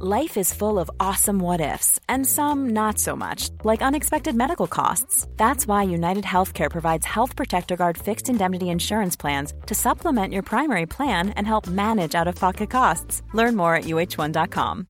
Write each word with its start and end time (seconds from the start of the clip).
Life 0.00 0.36
is 0.36 0.52
full 0.52 0.80
of 0.80 0.90
awesome 0.98 1.38
what 1.38 1.60
ifs, 1.60 2.00
and 2.08 2.26
some 2.26 2.70
not 2.70 2.98
so 2.98 3.14
much, 3.14 3.50
like 3.62 3.80
unexpected 3.80 4.34
medical 4.34 4.66
costs. 4.66 5.28
That's 5.36 5.68
why 5.68 5.84
United 5.84 6.24
Healthcare 6.24 6.68
provides 6.68 7.06
Health 7.06 7.36
Protector 7.36 7.76
Guard 7.76 7.96
fixed 7.96 8.28
indemnity 8.28 8.70
insurance 8.70 9.14
plans 9.14 9.52
to 9.66 9.74
supplement 9.76 10.32
your 10.32 10.42
primary 10.42 10.86
plan 10.86 11.28
and 11.36 11.46
help 11.46 11.68
manage 11.68 12.16
out 12.16 12.26
of 12.26 12.34
pocket 12.34 12.70
costs. 12.70 13.22
Learn 13.34 13.54
more 13.54 13.76
at 13.76 13.84
uh1.com. 13.84 14.88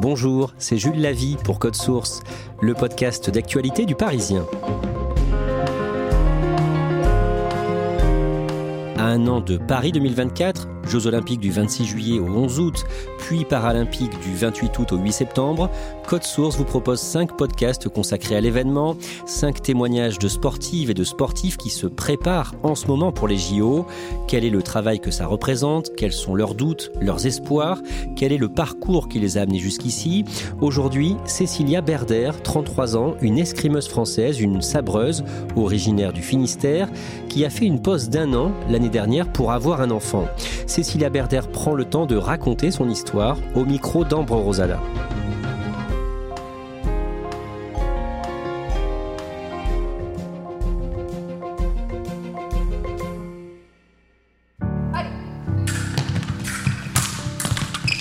Bonjour, 0.00 0.52
c'est 0.58 0.76
Jules 0.76 0.98
Lavie 0.98 1.36
pour 1.44 1.60
Code 1.60 1.76
Source, 1.76 2.24
le 2.60 2.74
podcast 2.74 3.30
d'actualité 3.30 3.86
du 3.86 3.94
Parisien. 3.94 4.44
À 9.02 9.06
un 9.06 9.26
an 9.26 9.40
de 9.40 9.56
Paris 9.56 9.90
2024, 9.90 10.68
Jeux 10.88 11.06
olympiques 11.06 11.40
du 11.40 11.50
26 11.50 11.84
juillet 11.84 12.18
au 12.18 12.26
11 12.26 12.60
août, 12.60 12.84
puis 13.18 13.44
paralympiques 13.44 14.18
du 14.20 14.34
28 14.34 14.78
août 14.78 14.92
au 14.92 14.96
8 14.96 15.12
septembre, 15.12 15.70
Code 16.06 16.24
Source 16.24 16.56
vous 16.56 16.64
propose 16.64 17.00
5 17.00 17.36
podcasts 17.36 17.88
consacrés 17.88 18.36
à 18.36 18.40
l'événement, 18.40 18.96
5 19.26 19.62
témoignages 19.62 20.18
de 20.18 20.28
sportives 20.28 20.90
et 20.90 20.94
de 20.94 21.04
sportifs 21.04 21.56
qui 21.56 21.70
se 21.70 21.86
préparent 21.86 22.54
en 22.62 22.74
ce 22.74 22.86
moment 22.86 23.12
pour 23.12 23.28
les 23.28 23.38
JO. 23.38 23.86
Quel 24.28 24.44
est 24.44 24.50
le 24.50 24.62
travail 24.62 25.00
que 25.00 25.10
ça 25.10 25.26
représente? 25.26 25.94
Quels 25.96 26.12
sont 26.12 26.34
leurs 26.34 26.54
doutes, 26.54 26.90
leurs 27.00 27.26
espoirs? 27.26 27.80
Quel 28.16 28.32
est 28.32 28.38
le 28.38 28.48
parcours 28.48 29.08
qui 29.08 29.18
les 29.18 29.38
a 29.38 29.42
amenés 29.42 29.58
jusqu'ici? 29.58 30.24
Aujourd'hui, 30.60 31.16
Cécilia 31.24 31.80
Berder, 31.80 32.32
33 32.42 32.96
ans, 32.96 33.14
une 33.22 33.38
escrimeuse 33.38 33.88
française, 33.88 34.40
une 34.40 34.60
sabreuse, 34.60 35.24
originaire 35.56 36.12
du 36.12 36.22
Finistère, 36.22 36.88
qui 37.28 37.44
a 37.44 37.50
fait 37.50 37.64
une 37.64 37.80
pause 37.80 38.08
d'un 38.08 38.34
an 38.34 38.52
l'année 38.68 38.88
dernière 38.88 39.30
pour 39.32 39.52
avoir 39.52 39.80
un 39.80 39.90
enfant. 39.90 40.26
Cécilia 40.72 41.10
Berder 41.10 41.42
prend 41.52 41.74
le 41.74 41.84
temps 41.84 42.06
de 42.06 42.16
raconter 42.16 42.70
son 42.70 42.88
histoire 42.88 43.36
au 43.54 43.66
micro 43.66 44.06
d'Ambre 44.06 44.36
Rosala. 44.36 44.80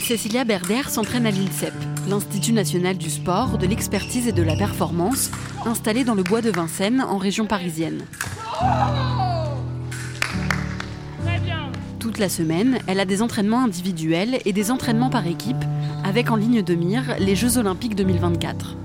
Cécilia 0.05 0.45
Berder 0.45 0.83
s'entraîne 0.87 1.25
à 1.25 1.31
l'INSEP, 1.31 1.73
l'Institut 2.07 2.53
national 2.53 2.97
du 2.97 3.09
sport, 3.09 3.57
de 3.57 3.67
l'expertise 3.67 4.29
et 4.29 4.31
de 4.31 4.43
la 4.43 4.55
performance, 4.55 5.29
installé 5.65 6.05
dans 6.05 6.15
le 6.15 6.23
bois 6.23 6.41
de 6.41 6.51
Vincennes, 6.51 7.01
en 7.01 7.17
région 7.17 7.47
parisienne. 7.47 8.05
Toute 12.11 12.19
la 12.19 12.27
semaine, 12.27 12.79
elle 12.87 12.99
a 12.99 13.05
des 13.05 13.21
entraînements 13.21 13.63
individuels 13.63 14.39
et 14.43 14.51
des 14.51 14.69
entraînements 14.69 15.09
par 15.09 15.25
équipe, 15.27 15.63
avec 16.03 16.29
en 16.29 16.35
ligne 16.35 16.61
de 16.61 16.75
mire 16.75 17.15
les 17.19 17.37
Jeux 17.37 17.57
olympiques 17.57 17.95
2024. 17.95 18.75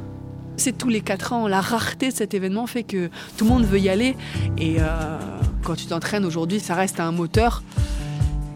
C'est 0.56 0.78
tous 0.78 0.89
les 0.89 1.00
4 1.00 1.33
ans, 1.33 1.49
la 1.49 1.61
rareté 1.61 2.11
de 2.11 2.15
cet 2.15 2.34
événement 2.34 2.69
fait 2.69 2.84
que 2.84 3.11
tout 3.37 3.45
le 3.45 3.50
monde 3.50 3.65
veut 3.65 3.81
y 3.81 3.89
aller. 3.89 4.15
Et 4.59 4.77
euh, 4.78 5.19
quand 5.65 5.75
tu 5.75 5.87
t'entraînes 5.87 6.25
aujourd'hui, 6.25 6.61
ça 6.61 6.77
reste 6.77 7.00
un 7.00 7.11
moteur 7.11 7.65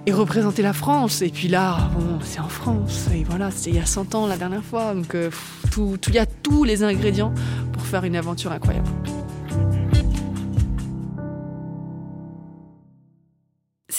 et 0.07 0.13
représenter 0.13 0.63
la 0.63 0.73
France. 0.73 1.21
Et 1.21 1.31
puis 1.31 1.49
là, 1.49 1.91
bon, 1.99 2.21
c'est 2.23 2.39
en 2.39 2.49
France. 2.49 3.09
Et 3.13 3.25
voilà, 3.25 3.51
c'était 3.51 3.71
il 3.71 3.77
y 3.77 3.81
a 3.81 3.87
100 3.87 4.15
ans 4.15 4.29
la 4.29 4.37
dernière 4.37 4.63
fois. 4.63 4.95
Donc 4.95 5.17
euh, 5.17 5.31
tout, 5.73 5.99
il 6.07 6.15
y 6.15 6.19
a 6.21 6.27
tous 6.27 6.63
les 6.63 6.85
ingrédients 6.85 7.35
pour 7.73 7.83
faire 7.83 8.05
une 8.05 8.15
aventure 8.15 8.53
incroyable. 8.53 8.87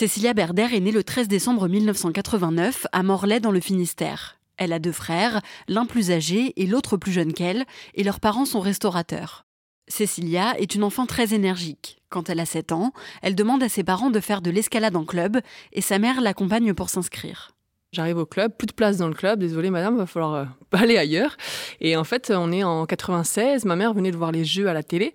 Cécilia 0.01 0.34
Berder 0.34 0.67
est 0.73 0.79
née 0.79 0.91
le 0.91 1.03
13 1.03 1.28
décembre 1.28 1.67
1989 1.67 2.88
à 2.91 3.03
Morlaix 3.03 3.39
dans 3.39 3.51
le 3.51 3.59
Finistère. 3.59 4.39
Elle 4.57 4.73
a 4.73 4.79
deux 4.79 4.91
frères, 4.91 5.41
l'un 5.67 5.85
plus 5.85 6.09
âgé 6.09 6.53
et 6.59 6.66
l'autre 6.66 6.97
plus 6.97 7.12
jeune 7.12 7.34
qu'elle, 7.34 7.66
et 7.94 8.01
leurs 8.01 8.19
parents 8.19 8.45
sont 8.45 8.62
restaurateurs. 8.62 9.45
Cécilia 9.88 10.59
est 10.59 10.73
une 10.73 10.84
enfant 10.84 11.06
très 11.06 11.35
énergique. 11.35 12.01
Quand 12.09 12.31
elle 12.31 12.39
a 12.39 12.47
7 12.47 12.72
ans, 12.72 12.94
elle 13.22 13.35
demande 13.35 13.62
à 13.62 13.69
ses 13.69 13.84
parents 13.84 14.09
de 14.09 14.19
faire 14.19 14.41
de 14.41 14.50
l'escalade 14.50 14.95
en 14.95 15.06
club 15.06 15.39
et 15.72 15.81
sa 15.81 16.00
mère 16.00 16.19
l'accompagne 16.19 16.73
pour 16.73 16.89
s'inscrire. 16.89 17.51
J'arrive 17.94 18.19
au 18.19 18.25
club, 18.25 18.53
plus 18.57 18.68
de 18.68 18.72
place 18.72 18.96
dans 18.96 19.09
le 19.09 19.13
club, 19.13 19.40
désolée 19.40 19.69
madame, 19.69 19.97
va 19.97 20.06
falloir 20.06 20.34
euh, 20.34 20.46
aller 20.72 20.97
ailleurs. 20.97 21.35
Et 21.81 21.97
en 21.97 22.06
fait, 22.06 22.31
on 22.34 22.50
est 22.53 22.63
en 22.63 22.85
96, 22.85 23.66
ma 23.66 23.75
mère 23.75 23.94
venait 23.94 24.12
de 24.12 24.16
voir 24.16 24.31
les 24.31 24.46
jeux 24.46 24.69
à 24.69 24.74
la 24.74 24.81
télé 24.81 25.13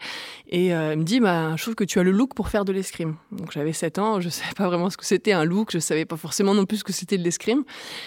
et 0.50 0.74
euh, 0.74 0.92
elle 0.92 0.98
me 0.98 1.02
dit 1.02 1.18
bah, 1.18 1.56
je 1.56 1.62
trouve 1.62 1.74
que 1.74 1.84
tu 1.84 1.98
as 2.00 2.02
le 2.02 2.10
look 2.10 2.34
pour 2.34 2.50
faire 2.50 2.66
de 2.66 2.72
l'escrime. 2.72 3.16
Donc 3.32 3.50
j'avais 3.52 3.72
7 3.72 3.98
ans, 3.98 4.20
je 4.20 4.28
savais 4.28 4.52
pas 4.54 4.66
vraiment 4.66 4.90
ce 4.90 4.98
que 4.98 5.06
c'était 5.06 5.32
un 5.32 5.44
look, 5.44 5.70
je 5.72 5.78
savais 5.78 6.04
pas 6.04 6.18
forcément 6.18 6.52
non 6.52 6.66
plus 6.66 6.76
ce 6.76 6.84
que 6.84 6.92
c'était 6.92 7.16
de 7.16 7.22
l'escrime. 7.22 7.60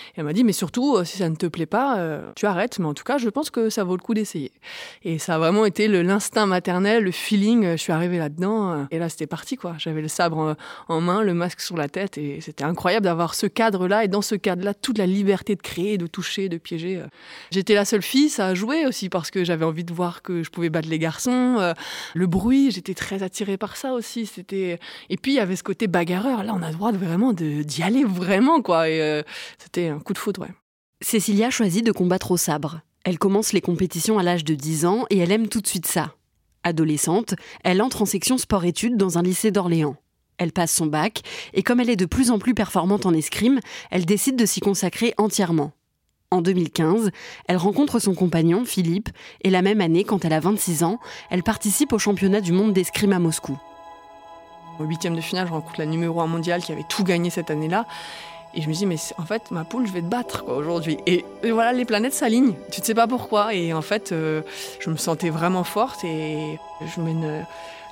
Et 0.09 0.19
elle 0.19 0.25
m'a 0.25 0.33
dit 0.33 0.43
mais 0.43 0.53
surtout 0.53 0.97
euh, 0.97 1.03
si 1.03 1.17
ça 1.17 1.29
ne 1.29 1.35
te 1.35 1.47
plaît 1.47 1.65
pas, 1.65 2.21
tu 2.35 2.45
arrêtes, 2.45 2.77
mais 2.77 2.85
en 2.85 2.93
tout 2.93 3.03
cas, 3.03 3.17
je 3.17 3.29
pense 3.29 3.49
que 3.49 3.71
ça 3.71 3.83
vaut 3.83 3.97
le 3.97 4.03
coup 4.03 4.13
d'essayer. 4.13 4.51
Et 5.01 5.17
ça 5.17 5.33
a 5.35 5.39
vraiment 5.39 5.65
été 5.65 5.87
l'instinct 5.87 6.45
maternel, 6.45 7.03
le 7.03 7.11
feeling, 7.11 7.71
je 7.71 7.77
suis 7.77 7.91
arrivée 7.91 8.19
là-dedans 8.19 8.85
et 8.91 8.99
là 8.99 9.09
c'était 9.09 9.25
parti 9.25 9.55
quoi. 9.55 9.73
J'avais 9.79 10.03
le 10.03 10.07
sabre 10.07 10.55
en 10.87 11.01
main, 11.01 11.23
le 11.23 11.33
masque 11.33 11.61
sur 11.61 11.75
la 11.75 11.89
tête 11.89 12.19
et 12.19 12.39
c'était 12.39 12.65
incroyable 12.65 13.05
d'avoir 13.05 13.33
ce 13.33 13.47
cadre 13.47 13.87
là 13.87 14.03
et 14.03 14.07
dans 14.07 14.21
ce 14.21 14.35
cadre 14.35 14.58
là 14.63 14.73
toute 14.73 14.97
la 14.97 15.05
liberté 15.05 15.55
de 15.55 15.61
créer, 15.61 15.97
de 15.97 16.07
toucher, 16.07 16.49
de 16.49 16.57
piéger. 16.57 17.03
J'étais 17.51 17.73
la 17.73 17.85
seule 17.85 18.01
fille, 18.01 18.29
ça 18.29 18.47
a 18.47 18.53
joué 18.53 18.85
aussi 18.85 19.09
parce 19.09 19.31
que 19.31 19.43
j'avais 19.43 19.65
envie 19.65 19.83
de 19.83 19.93
voir 19.93 20.21
que 20.21 20.43
je 20.43 20.49
pouvais 20.49 20.69
battre 20.69 20.89
les 20.89 20.99
garçons. 20.99 21.57
Euh. 21.59 21.73
Le 22.13 22.27
bruit, 22.27 22.71
j'étais 22.71 22.93
très 22.93 23.23
attirée 23.23 23.57
par 23.57 23.77
ça 23.77 23.93
aussi. 23.93 24.25
C'était 24.25 24.79
et 25.09 25.17
puis 25.17 25.33
il 25.33 25.35
y 25.35 25.39
avait 25.39 25.55
ce 25.55 25.63
côté 25.63 25.87
bagarreur. 25.87 26.43
Là, 26.43 26.53
on 26.55 26.61
a 26.61 26.69
le 26.69 26.75
droit 26.75 26.91
vraiment 26.91 27.33
d'y 27.33 27.83
aller 27.83 28.03
vraiment 28.03 28.61
quoi. 28.61 28.87
Euh, 28.87 29.23
c'était 29.57 29.87
un 29.87 29.99
coup 29.99 30.13
de 30.13 30.17
foudre. 30.17 30.47
Cécilia 31.01 31.49
choisit 31.49 31.85
de 31.85 31.91
combattre 31.91 32.31
au 32.31 32.37
sabre. 32.37 32.81
Elle 33.05 33.17
commence 33.17 33.53
les 33.53 33.61
compétitions 33.61 34.19
à 34.19 34.23
l'âge 34.23 34.43
de 34.43 34.53
10 34.53 34.85
ans 34.85 35.05
et 35.09 35.17
elle 35.17 35.31
aime 35.31 35.47
tout 35.47 35.61
de 35.61 35.67
suite 35.67 35.87
ça. 35.87 36.15
Adolescente, 36.63 37.35
elle 37.63 37.81
entre 37.81 38.01
en 38.01 38.05
section 38.05 38.37
sport-études 38.37 38.97
dans 38.97 39.17
un 39.17 39.23
lycée 39.23 39.51
d'Orléans. 39.51 39.95
Elle 40.39 40.51
passe 40.51 40.71
son 40.71 40.87
bac 40.87 41.21
et 41.53 41.61
comme 41.61 41.79
elle 41.79 41.89
est 41.89 41.95
de 41.95 42.05
plus 42.05 42.31
en 42.31 42.39
plus 42.39 42.55
performante 42.55 43.05
en 43.05 43.13
escrime, 43.13 43.59
elle 43.91 44.05
décide 44.05 44.35
de 44.35 44.45
s'y 44.45 44.61
consacrer 44.61 45.13
entièrement. 45.17 45.73
En 46.31 46.41
2015, 46.41 47.09
elle 47.47 47.57
rencontre 47.57 47.99
son 47.99 48.13
compagnon, 48.13 48.63
Philippe, 48.63 49.09
et 49.41 49.49
la 49.49 49.63
même 49.63 49.81
année, 49.81 50.03
quand 50.03 50.25
elle 50.25 50.33
a 50.33 50.39
26 50.39 50.83
ans, 50.83 50.99
elle 51.31 51.41
participe 51.41 51.91
au 51.91 51.97
championnat 51.97 52.39
du 52.39 52.51
monde 52.51 52.71
d'escrime 52.71 53.13
à 53.13 53.19
Moscou. 53.19 53.57
Au 54.79 54.83
huitième 54.83 55.15
de 55.15 55.21
finale, 55.21 55.47
je 55.47 55.51
rencontre 55.51 55.79
la 55.79 55.87
numéro 55.87 56.21
1 56.21 56.27
mondiale 56.27 56.61
qui 56.61 56.71
avait 56.71 56.85
tout 56.87 57.03
gagné 57.03 57.31
cette 57.31 57.49
année-là. 57.49 57.85
Et 58.53 58.61
je 58.61 58.69
me 58.69 58.73
dis, 58.73 58.85
mais 58.85 58.95
en 59.17 59.25
fait, 59.25 59.49
ma 59.51 59.63
poule, 59.63 59.87
je 59.87 59.91
vais 59.91 60.01
te 60.01 60.07
battre 60.07 60.45
aujourd'hui. 60.47 60.97
Et, 61.07 61.25
voilà, 61.43 61.73
les 61.73 61.85
planètes 61.85 62.13
s'alignent. 62.13 62.55
Tu 62.71 62.81
ne 62.81 62.85
sais 62.85 62.95
pas 62.95 63.07
pourquoi. 63.07 63.53
Et 63.53 63.73
en 63.73 63.81
fait, 63.81 64.11
euh, 64.11 64.41
je 64.79 64.89
me 64.89 64.97
sentais 64.97 65.29
vraiment 65.29 65.63
forte 65.63 66.03
et 66.03 66.59
je 66.85 67.01
mène 67.01 67.45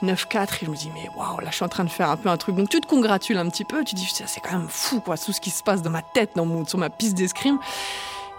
9-4 0.03 0.44
et 0.62 0.66
je 0.66 0.72
me 0.72 0.75
dis 0.75 0.91
mais 0.94 1.09
waouh 1.16 1.40
là 1.40 1.50
je 1.50 1.56
suis 1.56 1.66
en 1.66 1.69
train 1.69 1.84
de 1.84 1.90
faire 1.90 2.09
un 2.09 2.18
peu 2.18 2.30
un 2.30 2.38
truc. 2.38 2.56
Donc 2.56 2.69
tu 2.69 2.80
te 2.80 2.88
congratules 2.88 3.38
un 3.38 3.50
petit 3.50 3.66
peu 3.66 3.84
tu 3.84 3.96
dis 3.96 4.08
c'est 4.25 4.40
quand 4.40 4.53
même 4.53 4.68
fou 4.69 5.00
quoi 5.00 5.18
tout 5.18 5.33
ce 5.33 5.42
qui 5.42 5.50
se 5.50 5.63
passe 5.63 5.81
dans 5.81 5.89
ma 5.89 6.01
tête 6.01 6.31
dans 6.36 6.45
mon, 6.45 6.66
sur 6.66 6.77
ma 6.77 6.89
piste 6.89 7.16
d'escrime. 7.16 7.60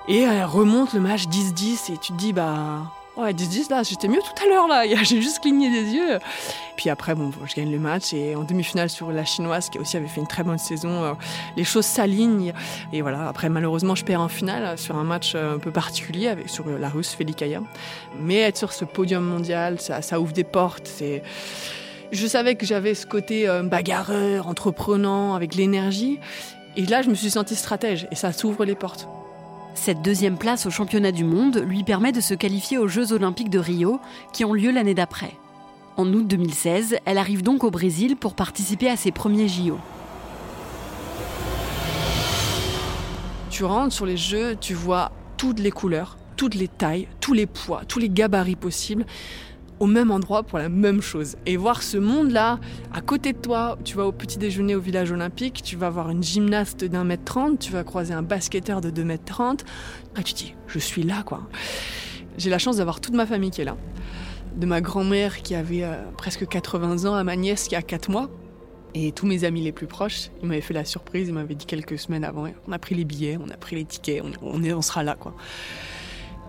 Et 0.07 0.23
elle 0.23 0.45
remonte 0.45 0.95
le 0.95 1.01
match 1.01 1.25
10-10 1.25 1.93
et 1.93 1.99
tu 1.99 2.13
te 2.13 2.17
dis 2.17 2.33
bah 2.33 2.83
Ouais, 3.19 3.33
10-10, 3.33 3.69
là, 3.69 3.83
j'étais 3.83 4.07
mieux 4.07 4.21
tout 4.21 4.45
à 4.45 4.49
l'heure, 4.49 4.69
là. 4.69 4.87
J'ai 5.03 5.21
juste 5.21 5.41
cligné 5.41 5.69
des 5.71 5.93
yeux. 5.93 6.21
Puis 6.77 6.89
après, 6.89 7.17
bon, 7.17 7.33
je 7.47 7.55
gagne 7.57 7.73
le 7.73 7.81
match 7.81 8.13
et 8.13 8.37
en 8.37 8.45
demi-finale 8.45 8.89
sur 8.89 9.11
la 9.11 9.25
chinoise, 9.25 9.71
qui 9.71 9.81
aussi 9.81 9.97
avait 9.97 10.07
fait 10.07 10.21
une 10.21 10.29
très 10.29 10.45
bonne 10.45 10.59
saison, 10.59 11.03
euh, 11.03 11.13
les 11.57 11.65
choses 11.65 11.85
s'alignent. 11.85 12.53
Et 12.93 13.03
voilà, 13.03 13.29
après, 13.29 13.49
malheureusement, 13.49 13.97
je 13.97 14.05
perds 14.05 14.21
en 14.21 14.29
finale 14.29 14.79
sur 14.79 14.95
un 14.95 15.03
match 15.03 15.33
euh, 15.35 15.57
un 15.57 15.59
peu 15.59 15.73
particulier 15.73 16.29
avec, 16.29 16.49
sur 16.49 16.69
la 16.69 16.89
russe 16.89 17.11
Felikaya. 17.11 17.61
Mais 18.21 18.37
être 18.37 18.57
sur 18.57 18.73
ce 18.73 18.85
podium 18.85 19.25
mondial, 19.25 19.81
ça, 19.81 20.01
ça 20.01 20.21
ouvre 20.21 20.33
des 20.33 20.45
portes. 20.45 20.87
C'est. 20.87 21.25
Je 22.13 22.27
savais 22.29 22.55
que 22.55 22.67
j'avais 22.67 22.95
ce 22.95 23.05
côté 23.05 23.49
euh, 23.49 23.65
bagarreur, 23.65 24.47
entreprenant, 24.47 25.35
avec 25.35 25.57
l'énergie. 25.57 26.21
Et 26.77 26.87
là, 26.87 27.03
je 27.03 27.11
me 27.11 27.17
suis 27.17 27.31
sentie 27.31 27.57
stratège 27.57 28.07
et 28.13 28.15
ça 28.15 28.33
s'ouvre 28.33 28.65
les 28.65 28.77
portes. 28.77 29.09
Cette 29.75 30.03
deuxième 30.03 30.37
place 30.37 30.67
au 30.67 30.71
championnat 30.71 31.13
du 31.13 31.25
monde 31.25 31.63
lui 31.67 31.85
permet 31.85 32.13
de 32.13 32.21
se 32.21 32.35
qualifier 32.35 32.79
aux 32.79 32.89
Jeux 32.89 33.13
olympiques 33.13 33.51
de 33.51 33.59
Rio 33.59 34.01
qui 34.33 34.45
ont 34.45 34.53
lieu 34.53 34.71
l'année 34.71 34.95
d'après. 34.95 35.35
En 35.97 36.13
août 36.13 36.27
2016, 36.27 36.99
elle 37.05 37.19
arrive 37.19 37.43
donc 37.43 37.65
au 37.65 37.71
Brésil 37.71 38.17
pour 38.17 38.35
participer 38.35 38.89
à 38.89 38.97
ses 38.97 39.11
premiers 39.11 39.49
JO. 39.49 39.79
Tu 43.51 43.65
rentres 43.65 43.95
sur 43.95 44.07
les 44.07 44.17
Jeux, 44.17 44.57
tu 44.61 44.75
vois 44.75 45.11
toutes 45.37 45.59
les 45.59 45.71
couleurs, 45.71 46.17
toutes 46.37 46.55
les 46.55 46.69
tailles, 46.69 47.09
tous 47.21 47.33
les 47.33 47.47
poids, 47.47 47.83
tous 47.89 47.99
les 47.99 48.09
gabarits 48.09 48.57
possibles 48.57 49.07
au 49.81 49.87
même 49.87 50.11
endroit 50.11 50.43
pour 50.43 50.59
la 50.59 50.69
même 50.69 51.01
chose. 51.01 51.37
Et 51.47 51.57
voir 51.57 51.83
ce 51.83 51.99
monde-là, 51.99 52.59
à 52.93 53.01
côté 53.01 53.33
de 53.33 53.39
toi, 53.39 53.79
tu 53.85 53.97
vas 53.97 54.07
au 54.07 54.13
petit 54.13 54.39
déjeuner 54.39 54.75
au 54.75 54.81
village 54.81 55.13
olympique, 55.13 55.63
tu 55.63 55.77
vas 55.77 55.91
voir 55.91 56.11
une 56.11 56.23
gymnaste 56.23 56.85
d'un 56.85 57.05
mètre 57.05 57.25
trente, 57.25 57.59
tu 57.59 57.73
vas 57.73 57.85
croiser 57.85 58.15
un 58.15 58.23
basketteur 58.23 58.81
de 58.81 58.91
deux 58.91 59.05
mètres 59.05 59.25
trente. 59.25 59.65
Et 60.19 60.23
tu 60.23 60.35
dis, 60.35 60.55
je 60.67 60.79
suis 60.79 61.03
là, 61.03 61.23
quoi. 61.25 61.49
J'ai 62.37 62.51
la 62.51 62.59
chance 62.59 62.77
d'avoir 62.77 63.01
toute 63.01 63.15
ma 63.15 63.27
famille 63.27 63.51
qui 63.51 63.61
est 63.61 63.65
là. 63.65 63.77
De 64.57 64.67
ma 64.67 64.81
grand-mère 64.81 65.43
qui 65.43 65.55
avait 65.55 65.85
euh, 65.85 65.95
presque 66.17 66.47
80 66.47 67.09
ans 67.09 67.15
à 67.15 67.25
ma 67.25 67.37
nièce 67.37 67.69
qui 67.69 67.77
a 67.77 67.83
4 67.83 68.11
mois. 68.11 68.29
Et 68.95 69.13
tous 69.13 69.27
mes 69.27 69.45
amis 69.45 69.61
les 69.61 69.73
plus 69.73 69.87
proches, 69.87 70.31
ils 70.43 70.49
m'avaient 70.49 70.61
fait 70.61 70.75
la 70.75 70.85
surprise, 70.85 71.29
ils 71.29 71.35
m'avaient 71.35 71.55
dit 71.55 71.67
quelques 71.67 71.99
semaines 71.99 72.25
avant, 72.25 72.47
on 72.67 72.73
a 72.73 72.79
pris 72.79 72.95
les 72.95 73.05
billets, 73.05 73.39
on 73.39 73.49
a 73.51 73.57
pris 73.57 73.77
les 73.77 73.85
tickets, 73.85 74.23
on, 74.43 74.65
on 74.65 74.83
sera 74.83 75.03
là, 75.03 75.15
quoi. 75.15 75.35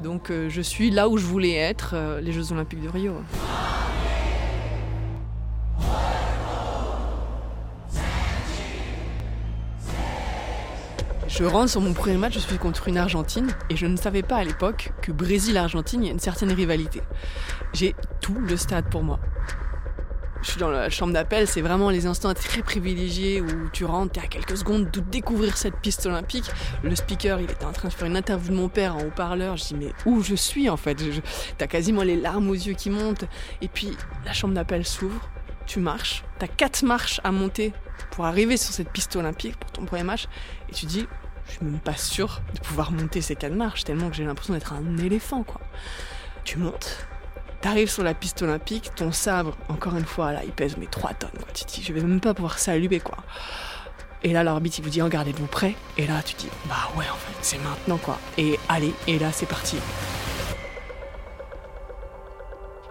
Donc 0.04 0.30
euh, 0.30 0.50
je 0.50 0.62
suis 0.62 0.92
là 0.92 1.10
où 1.10 1.18
je 1.18 1.26
voulais 1.26 1.54
être, 1.54 1.92
euh, 1.94 2.22
les 2.22 2.32
Jeux 2.32 2.52
Olympiques 2.52 2.82
de 2.82 2.90
Rio. 2.90 3.14
Je 11.28 11.44
rentre 11.46 11.70
sur 11.70 11.80
mon 11.80 11.94
premier 11.94 12.18
match, 12.18 12.34
je 12.34 12.40
suis 12.40 12.58
contre 12.58 12.88
une 12.88 12.98
Argentine 12.98 13.48
et 13.70 13.78
je 13.78 13.86
ne 13.86 13.96
savais 13.96 14.24
pas 14.24 14.38
à 14.38 14.44
l'époque 14.44 14.92
que 15.02 15.12
Brésil-Argentine, 15.12 16.04
il 16.04 16.08
y 16.08 16.10
a 16.10 16.12
une 16.12 16.20
certaine 16.20 16.52
rivalité. 16.52 17.02
J'ai 17.74 17.96
tout 18.20 18.36
le 18.40 18.58
stade 18.58 18.90
pour 18.90 19.04
moi 19.04 19.20
je 20.42 20.52
suis 20.52 20.60
dans 20.60 20.70
la 20.70 20.90
chambre 20.90 21.14
d'appel, 21.14 21.48
c'est 21.48 21.62
vraiment 21.62 21.90
les 21.90 22.06
instants 22.06 22.34
très 22.34 22.62
privilégiés 22.62 23.42
où 23.42 23.70
tu 23.74 23.86
rentres, 23.86 24.14
t'es 24.14 24.22
à 24.22 24.28
quelques 24.28 24.58
secondes 24.58 24.90
de 24.90 25.00
découvrir 25.00 25.58
cette 25.58 25.76
piste 25.78 26.06
olympique. 26.06 26.50
Le 26.84 26.96
speaker, 26.96 27.40
il 27.40 27.52
était 27.52 27.66
en 27.66 27.72
train 27.72 27.90
de 27.90 27.94
faire 27.94 28.08
une 28.08 28.18
interview 28.18 28.52
de 28.52 28.56
mon 28.56 28.70
père 28.70 28.96
en 28.96 29.02
haut-parleur. 29.02 29.58
Je 29.58 29.66
dis, 29.66 29.76
mais 29.76 29.94
où 30.06 30.22
je 30.22 30.36
suis 30.36 30.70
en 30.70 30.78
fait? 30.78 30.98
T'as 31.58 31.68
quasiment 31.68 32.04
les 32.04 32.16
larmes 32.16 32.50
aux 32.50 32.54
yeux 32.54 32.74
qui 32.74 32.90
montent. 32.90 33.26
Et 33.62 33.68
puis, 33.68 33.96
la 34.26 34.34
chambre 34.34 34.54
d'appel 34.54 34.86
s'ouvre, 34.86 35.30
tu 35.66 35.80
marches, 35.80 36.24
t'as 36.40 36.48
quatre 36.48 36.84
marches 36.84 37.22
à 37.24 37.32
monter 37.32 37.74
pour 38.12 38.26
arriver 38.26 38.58
sur 38.58 38.74
cette 38.74 38.90
piste 38.92 39.16
olympique 39.16 39.58
pour 39.58 39.72
ton 39.72 39.86
premier 39.86 40.04
match. 40.04 40.28
Et 40.70 40.74
tu 40.74 40.86
dis, 40.86 41.06
je 41.48 41.52
suis 41.52 41.66
même 41.66 41.80
pas 41.80 41.96
sûr 41.96 42.42
de 42.54 42.60
pouvoir 42.60 42.92
monter 42.92 43.22
ces 43.22 43.36
quatre 43.36 43.56
marches, 43.56 43.84
tellement 43.84 44.10
que 44.10 44.16
j'ai 44.16 44.24
l'impression 44.24 44.54
d'être 44.54 44.74
un 44.74 44.98
éléphant, 44.98 45.44
quoi. 45.44 45.62
Tu 46.44 46.58
montes, 46.58 47.08
T'arrives 47.62 47.90
sur 47.90 48.04
la 48.04 48.14
piste 48.14 48.42
olympique, 48.42 48.92
ton 48.96 49.12
sabre, 49.12 49.58
encore 49.68 49.96
une 49.96 50.06
fois, 50.06 50.32
là, 50.32 50.42
il 50.46 50.52
pèse 50.52 50.78
mes 50.78 50.88
3 50.88 51.14
tonnes. 51.14 51.30
Quoi. 51.32 51.48
Tu 51.54 51.66
dis, 51.66 51.84
je 51.84 51.92
vais 51.92 52.02
même 52.02 52.22
pas 52.22 52.34
pouvoir 52.34 52.58
saluer, 52.58 53.02
quoi. 53.02 53.18
Et 54.24 54.32
là, 54.32 54.44
l'arbitre, 54.44 54.78
il 54.80 54.84
vous 54.84 54.90
dit, 54.90 55.02
regardez-vous 55.02 55.46
prêt 55.46 55.76
Et 55.98 56.08
là, 56.08 56.22
tu 56.24 56.36
dis, 56.36 56.48
bah 56.68 56.90
ouais, 56.98 57.06
en 57.10 57.16
fait, 57.16 57.36
c'est 57.42 57.58
maintenant, 57.58 57.98
quoi. 57.98 58.18
Et 58.38 58.58
allez, 58.70 58.94
et 59.08 59.20
là, 59.20 59.34
c'est 59.34 59.46
parti. 59.46 59.78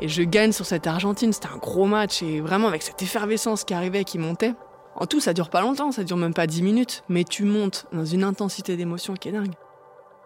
Et 0.02 0.08
je 0.08 0.22
gagne 0.22 0.52
sur 0.52 0.66
cette 0.66 0.86
Argentine, 0.86 1.32
c'était 1.32 1.48
un 1.48 1.56
gros 1.56 1.86
match, 1.86 2.22
et 2.22 2.40
vraiment 2.40 2.68
avec 2.68 2.82
cette 2.82 3.02
effervescence 3.02 3.64
qui 3.64 3.72
arrivait, 3.72 4.04
qui 4.04 4.18
montait. 4.18 4.54
En 4.96 5.06
tout, 5.06 5.20
ça 5.20 5.32
dure 5.32 5.48
pas 5.48 5.62
longtemps, 5.62 5.92
ça 5.92 6.04
dure 6.04 6.18
même 6.18 6.34
pas 6.34 6.46
10 6.46 6.62
minutes, 6.62 7.04
mais 7.08 7.24
tu 7.24 7.44
montes 7.44 7.86
dans 7.92 8.04
une 8.04 8.22
intensité 8.22 8.76
d'émotion 8.76 9.14
qui 9.14 9.30
est 9.30 9.32
dingue. 9.32 9.54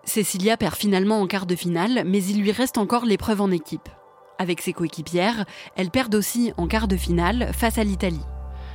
Cécilia 0.04 0.56
perd 0.56 0.74
finalement 0.74 1.20
en 1.20 1.28
quart 1.28 1.46
de 1.46 1.54
finale, 1.54 2.02
mais 2.06 2.22
il 2.24 2.40
lui 2.40 2.50
reste 2.50 2.76
encore 2.76 3.04
l'épreuve 3.04 3.40
en 3.40 3.50
équipe. 3.52 3.88
Avec 4.42 4.60
ses 4.60 4.72
coéquipières, 4.72 5.44
elles 5.76 5.90
perdent 5.90 6.16
aussi 6.16 6.52
en 6.56 6.66
quart 6.66 6.88
de 6.88 6.96
finale 6.96 7.52
face 7.56 7.78
à 7.78 7.84
l'Italie. 7.84 8.24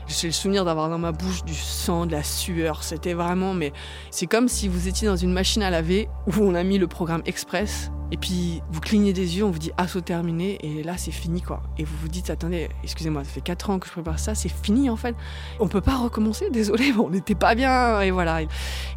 J'ai 0.07 0.27
le 0.27 0.33
souvenir 0.33 0.63
d'avoir 0.63 0.87
dans 0.87 0.97
ma 0.97 1.11
bouche 1.11 1.43
du 1.43 1.53
sang, 1.53 2.05
de 2.05 2.13
la 2.13 2.23
sueur. 2.23 2.83
C'était 2.83 3.13
vraiment, 3.13 3.53
mais 3.53 3.73
c'est 4.09 4.27
comme 4.27 4.47
si 4.47 4.69
vous 4.69 4.87
étiez 4.87 5.09
dans 5.09 5.17
une 5.17 5.33
machine 5.33 5.61
à 5.61 5.69
laver 5.69 6.07
où 6.25 6.31
on 6.39 6.55
a 6.55 6.63
mis 6.63 6.77
le 6.77 6.87
programme 6.87 7.21
express. 7.25 7.91
Et 8.13 8.15
puis 8.15 8.61
vous 8.71 8.79
clignez 8.79 9.11
des 9.11 9.37
yeux, 9.37 9.43
on 9.43 9.51
vous 9.51 9.59
dit 9.59 9.73
assaut 9.75 9.99
terminé, 9.99 10.57
et 10.61 10.83
là 10.83 10.93
c'est 10.95 11.11
fini 11.11 11.41
quoi. 11.41 11.61
Et 11.77 11.83
vous 11.83 11.97
vous 11.97 12.07
dites 12.07 12.29
attendez, 12.29 12.69
excusez-moi, 12.85 13.25
ça 13.25 13.29
fait 13.29 13.41
4 13.41 13.69
ans 13.69 13.79
que 13.79 13.87
je 13.87 13.91
prépare 13.91 14.19
ça, 14.19 14.35
c'est 14.35 14.47
fini 14.47 14.89
en 14.89 14.95
fait. 14.95 15.17
On 15.59 15.67
peut 15.67 15.81
pas 15.81 15.97
recommencer, 15.97 16.49
désolé, 16.49 16.93
on 16.97 17.09
n'était 17.09 17.35
pas 17.35 17.55
bien, 17.55 17.99
et 17.99 18.11
voilà. 18.11 18.43
Et 18.43 18.47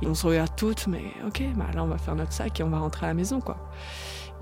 on 0.04 0.14
se 0.14 0.24
regarde 0.24 0.54
toutes, 0.56 0.86
mais 0.86 1.02
ok, 1.26 1.42
bah 1.56 1.66
là 1.74 1.82
on 1.82 1.88
va 1.88 1.98
faire 1.98 2.14
notre 2.14 2.32
sac 2.32 2.60
et 2.60 2.62
on 2.62 2.70
va 2.70 2.78
rentrer 2.78 3.06
à 3.06 3.08
la 3.08 3.14
maison 3.14 3.40
quoi. 3.40 3.56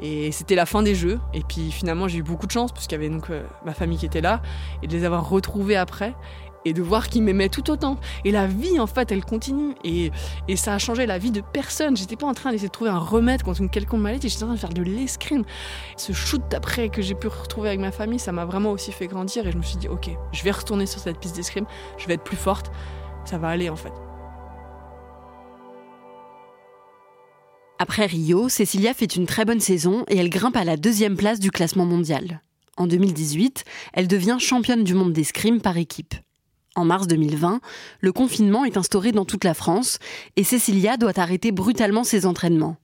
Et 0.01 0.33
c'était 0.33 0.55
la 0.55 0.67
fin 0.67 0.83
des 0.83 0.95
jeux. 0.95 1.19
Et 1.35 1.43
puis 1.43 1.71
finalement, 1.71 2.09
j'ai 2.09 2.19
eu 2.19 2.23
beaucoup 2.23 2.47
de 2.47 2.53
chance, 2.53 2.73
puisqu'il 2.73 2.95
y 2.95 2.99
avait 2.99 3.11
donc 3.11 3.31
euh, 3.31 3.43
ma 3.65 3.75
famille 3.75 3.99
qui 3.99 4.07
était 4.07 4.21
là, 4.21 4.41
et 4.83 4.87
de 4.87 4.93
les 4.93 5.05
avoir 5.05 5.29
retrouvés 5.29 5.77
après, 5.77 6.15
et 6.65 6.73
de 6.73 6.83
voir 6.83 7.09
qu'ils 7.09 7.23
m'aimaient 7.23 7.49
tout 7.49 7.71
autant. 7.71 7.99
Et 8.25 8.31
la 8.31 8.47
vie, 8.47 8.79
en 8.81 8.87
fait, 8.87 9.11
elle 9.13 9.25
continue. 9.25 9.75
Et, 9.85 10.11
et 10.49 10.57
ça 10.57 10.75
a 10.75 10.79
changé 10.79 11.07
la 11.07 11.19
vie 11.19 11.31
de 11.31 11.41
personne. 11.41 11.97
J'étais 11.97 12.17
pas 12.17 12.27
en 12.27 12.35
train 12.35 12.51
d'essayer 12.51 12.69
de 12.69 12.73
trouver 12.73 12.91
un 12.91 12.99
remède 12.99 13.43
contre 13.43 13.61
une 13.61 13.71
quelconque 13.71 14.01
maladie, 14.01 14.29
j'étais 14.29 14.43
en 14.43 14.49
train 14.49 14.55
de 14.55 14.61
faire 14.61 14.69
de 14.71 14.83
l'escrime. 14.83 15.45
Ce 15.97 16.13
shoot 16.13 16.43
d'après 16.51 16.89
que 16.89 17.03
j'ai 17.03 17.15
pu 17.15 17.29
retrouver 17.29 17.69
avec 17.69 17.81
ma 17.81 17.93
famille, 17.93 18.19
ça 18.19 18.33
m'a 18.33 18.45
vraiment 18.45 18.71
aussi 18.71 18.93
fait 18.93 19.07
grandir. 19.07 19.47
Et 19.47 19.53
je 19.53 19.57
me 19.57 19.63
suis 19.63 19.79
dit, 19.79 19.89
ok, 19.89 20.11
je 20.33 20.43
vais 20.43 20.51
retourner 20.51 20.87
sur 20.87 21.01
cette 21.01 21.19
piste 21.19 21.37
d'escrime, 21.37 21.67
je 21.97 22.07
vais 22.07 22.15
être 22.15 22.25
plus 22.25 22.37
forte, 22.37 22.71
ça 23.25 23.39
va 23.39 23.49
aller 23.49 23.71
en 23.71 23.77
fait. 23.77 23.93
Après 27.81 28.07
Rio, 28.07 28.49
Cecilia 28.49 28.93
fait 28.93 29.15
une 29.15 29.27
très 29.27 29.45
bonne 29.45 29.61
saison 29.61 30.05
et 30.09 30.17
elle 30.17 30.31
grimpe 30.31 30.57
à 30.57 30.65
la 30.65 30.77
deuxième 30.77 31.17
place 31.17 31.39
du 31.39 31.53
classement 31.53 31.87
mondial. 31.87 32.43
En 32.77 32.89
2018, 32.89 33.65
elle 33.93 34.09
devient 34.09 34.39
championne 34.41 34.83
du 34.83 34.95
monde 34.95 35.13
d'escrime 35.13 35.61
par 35.61 35.77
équipe. 35.77 36.15
En 36.75 36.85
mars 36.85 37.07
2020, 37.07 37.61
le 38.01 38.13
confinement 38.13 38.65
est 38.65 38.77
instauré 38.77 39.13
dans 39.13 39.25
toute 39.25 39.45
la 39.45 39.55
France 39.55 40.01
et 40.35 40.43
Cecilia 40.43 40.97
doit 40.97 41.21
arrêter 41.21 41.53
brutalement 41.53 42.03
ses 42.03 42.27
entraînements. 42.27 42.79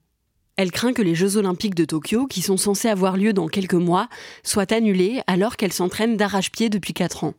Elle 0.55 0.71
craint 0.71 0.93
que 0.93 1.01
les 1.01 1.15
Jeux 1.15 1.35
olympiques 1.35 1.75
de 1.75 1.83
Tokyo, 1.83 2.25
qui 2.27 2.41
sont 2.41 2.55
censés 2.55 2.87
avoir 2.87 3.17
lieu 3.17 3.33
dans 3.33 3.47
quelques 3.47 3.73
mois, 3.73 4.07
soient 4.43 4.71
annulés 4.71 5.21
alors 5.27 5.57
qu'elle 5.57 5.73
s'entraîne 5.73 6.15
d'arrache-pied 6.15 6.69
depuis 6.69 6.93
4 6.93 7.25
ans. 7.25 7.33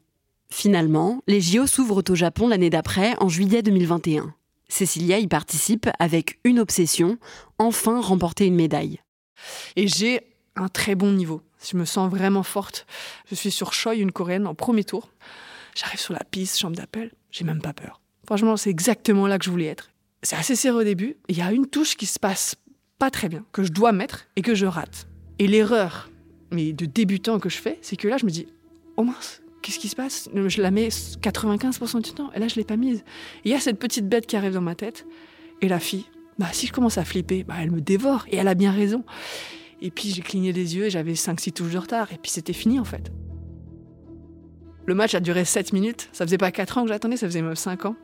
Finalement, 0.50 1.22
les 1.26 1.40
JO 1.40 1.66
s'ouvrent 1.66 2.04
au 2.06 2.14
Japon 2.14 2.48
l'année 2.48 2.70
d'après, 2.70 3.14
en 3.18 3.30
juillet 3.30 3.62
2021. 3.62 4.34
Cécilia 4.68 5.18
y 5.18 5.28
participe 5.28 5.88
avec 5.98 6.38
une 6.44 6.58
obsession, 6.58 7.18
enfin 7.58 8.00
remporter 8.00 8.46
une 8.46 8.56
médaille. 8.56 9.00
Et 9.76 9.86
j'ai 9.86 10.26
un 10.56 10.68
très 10.68 10.94
bon 10.94 11.12
niveau. 11.12 11.42
Je 11.62 11.76
me 11.76 11.84
sens 11.84 12.10
vraiment 12.10 12.42
forte. 12.42 12.86
Je 13.28 13.34
suis 13.34 13.50
sur 13.50 13.72
Choi, 13.72 13.94
une 13.94 14.12
coréenne, 14.12 14.46
en 14.46 14.54
premier 14.54 14.84
tour. 14.84 15.10
J'arrive 15.74 16.00
sur 16.00 16.14
la 16.14 16.24
piste, 16.30 16.58
chambre 16.58 16.76
d'appel, 16.76 17.12
j'ai 17.30 17.44
même 17.44 17.60
pas 17.60 17.72
peur. 17.72 18.00
Franchement, 18.26 18.56
c'est 18.56 18.70
exactement 18.70 19.26
là 19.26 19.38
que 19.38 19.44
je 19.44 19.50
voulais 19.50 19.66
être. 19.66 19.90
C'est 20.22 20.36
assez 20.36 20.56
serré 20.56 20.76
au 20.76 20.84
début. 20.84 21.16
Il 21.28 21.36
y 21.36 21.42
a 21.42 21.52
une 21.52 21.66
touche 21.66 21.96
qui 21.96 22.06
se 22.06 22.18
passe 22.18 22.56
pas 22.98 23.10
très 23.10 23.28
bien, 23.28 23.44
que 23.52 23.62
je 23.62 23.70
dois 23.70 23.92
mettre 23.92 24.26
et 24.36 24.42
que 24.42 24.54
je 24.54 24.66
rate. 24.66 25.06
Et 25.38 25.46
l'erreur, 25.46 26.10
mais 26.50 26.72
de 26.72 26.86
débutant 26.86 27.38
que 27.38 27.48
je 27.48 27.58
fais, 27.58 27.78
c'est 27.82 27.96
que 27.96 28.08
là, 28.08 28.16
je 28.16 28.24
me 28.24 28.30
dis, 28.30 28.48
oh 28.96 29.04
mince, 29.04 29.42
qu'est-ce 29.66 29.80
qui 29.80 29.88
se 29.88 29.96
passe 29.96 30.28
Je 30.32 30.62
la 30.62 30.70
mets 30.70 30.88
95% 30.88 32.00
du 32.00 32.12
temps, 32.12 32.30
et 32.32 32.38
là, 32.38 32.46
je 32.46 32.54
l'ai 32.54 32.62
pas 32.62 32.76
mise. 32.76 33.02
Il 33.44 33.50
y 33.50 33.54
a 33.54 33.58
cette 33.58 33.80
petite 33.80 34.08
bête 34.08 34.26
qui 34.26 34.36
arrive 34.36 34.52
dans 34.52 34.60
ma 34.60 34.76
tête, 34.76 35.06
et 35.60 35.66
la 35.66 35.80
fille, 35.80 36.04
bah, 36.38 36.46
si 36.52 36.68
je 36.68 36.72
commence 36.72 36.98
à 36.98 37.04
flipper, 37.04 37.42
bah, 37.42 37.54
elle 37.60 37.72
me 37.72 37.80
dévore, 37.80 38.26
et 38.30 38.36
elle 38.36 38.46
a 38.46 38.54
bien 38.54 38.70
raison. 38.70 39.04
Et 39.82 39.90
puis, 39.90 40.10
j'ai 40.10 40.22
cligné 40.22 40.52
des 40.52 40.76
yeux, 40.76 40.84
et 40.84 40.90
j'avais 40.90 41.14
5-6 41.14 41.52
touches 41.52 41.72
de 41.72 41.78
retard, 41.78 42.12
et 42.12 42.16
puis 42.16 42.30
c'était 42.30 42.52
fini, 42.52 42.78
en 42.78 42.84
fait. 42.84 43.10
Le 44.86 44.94
match 44.94 45.16
a 45.16 45.20
duré 45.20 45.44
7 45.44 45.72
minutes, 45.72 46.10
ça 46.12 46.24
faisait 46.24 46.38
pas 46.38 46.52
4 46.52 46.78
ans 46.78 46.82
que 46.82 46.88
j'attendais, 46.88 47.16
ça 47.16 47.26
faisait 47.26 47.42
même 47.42 47.56
5 47.56 47.86
ans. 47.86 47.96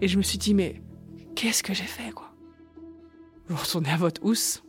Et 0.00 0.08
je 0.08 0.16
me 0.16 0.22
suis 0.22 0.38
dit, 0.38 0.54
mais 0.54 0.80
qu'est-ce 1.34 1.62
que 1.62 1.74
j'ai 1.74 1.84
fait, 1.84 2.12
quoi? 2.12 2.32
Vous 3.48 3.56
retournez 3.56 3.90
à 3.90 3.98
votre 3.98 4.24
housse. 4.24 4.62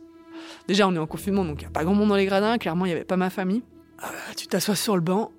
Déjà, 0.68 0.86
on 0.86 0.94
est 0.94 0.98
en 0.98 1.06
confinement, 1.06 1.46
donc 1.46 1.62
il 1.62 1.64
n'y 1.64 1.68
a 1.68 1.70
pas 1.70 1.84
grand 1.84 1.94
monde 1.94 2.10
dans 2.10 2.16
les 2.16 2.26
gradins, 2.26 2.58
clairement, 2.58 2.84
il 2.84 2.88
n'y 2.88 2.94
avait 2.94 3.04
pas 3.04 3.16
ma 3.16 3.30
famille. 3.30 3.62
Euh, 4.02 4.06
tu 4.36 4.48
t'assois 4.48 4.74
sur 4.74 4.96
le 4.96 5.02
banc, 5.02 5.32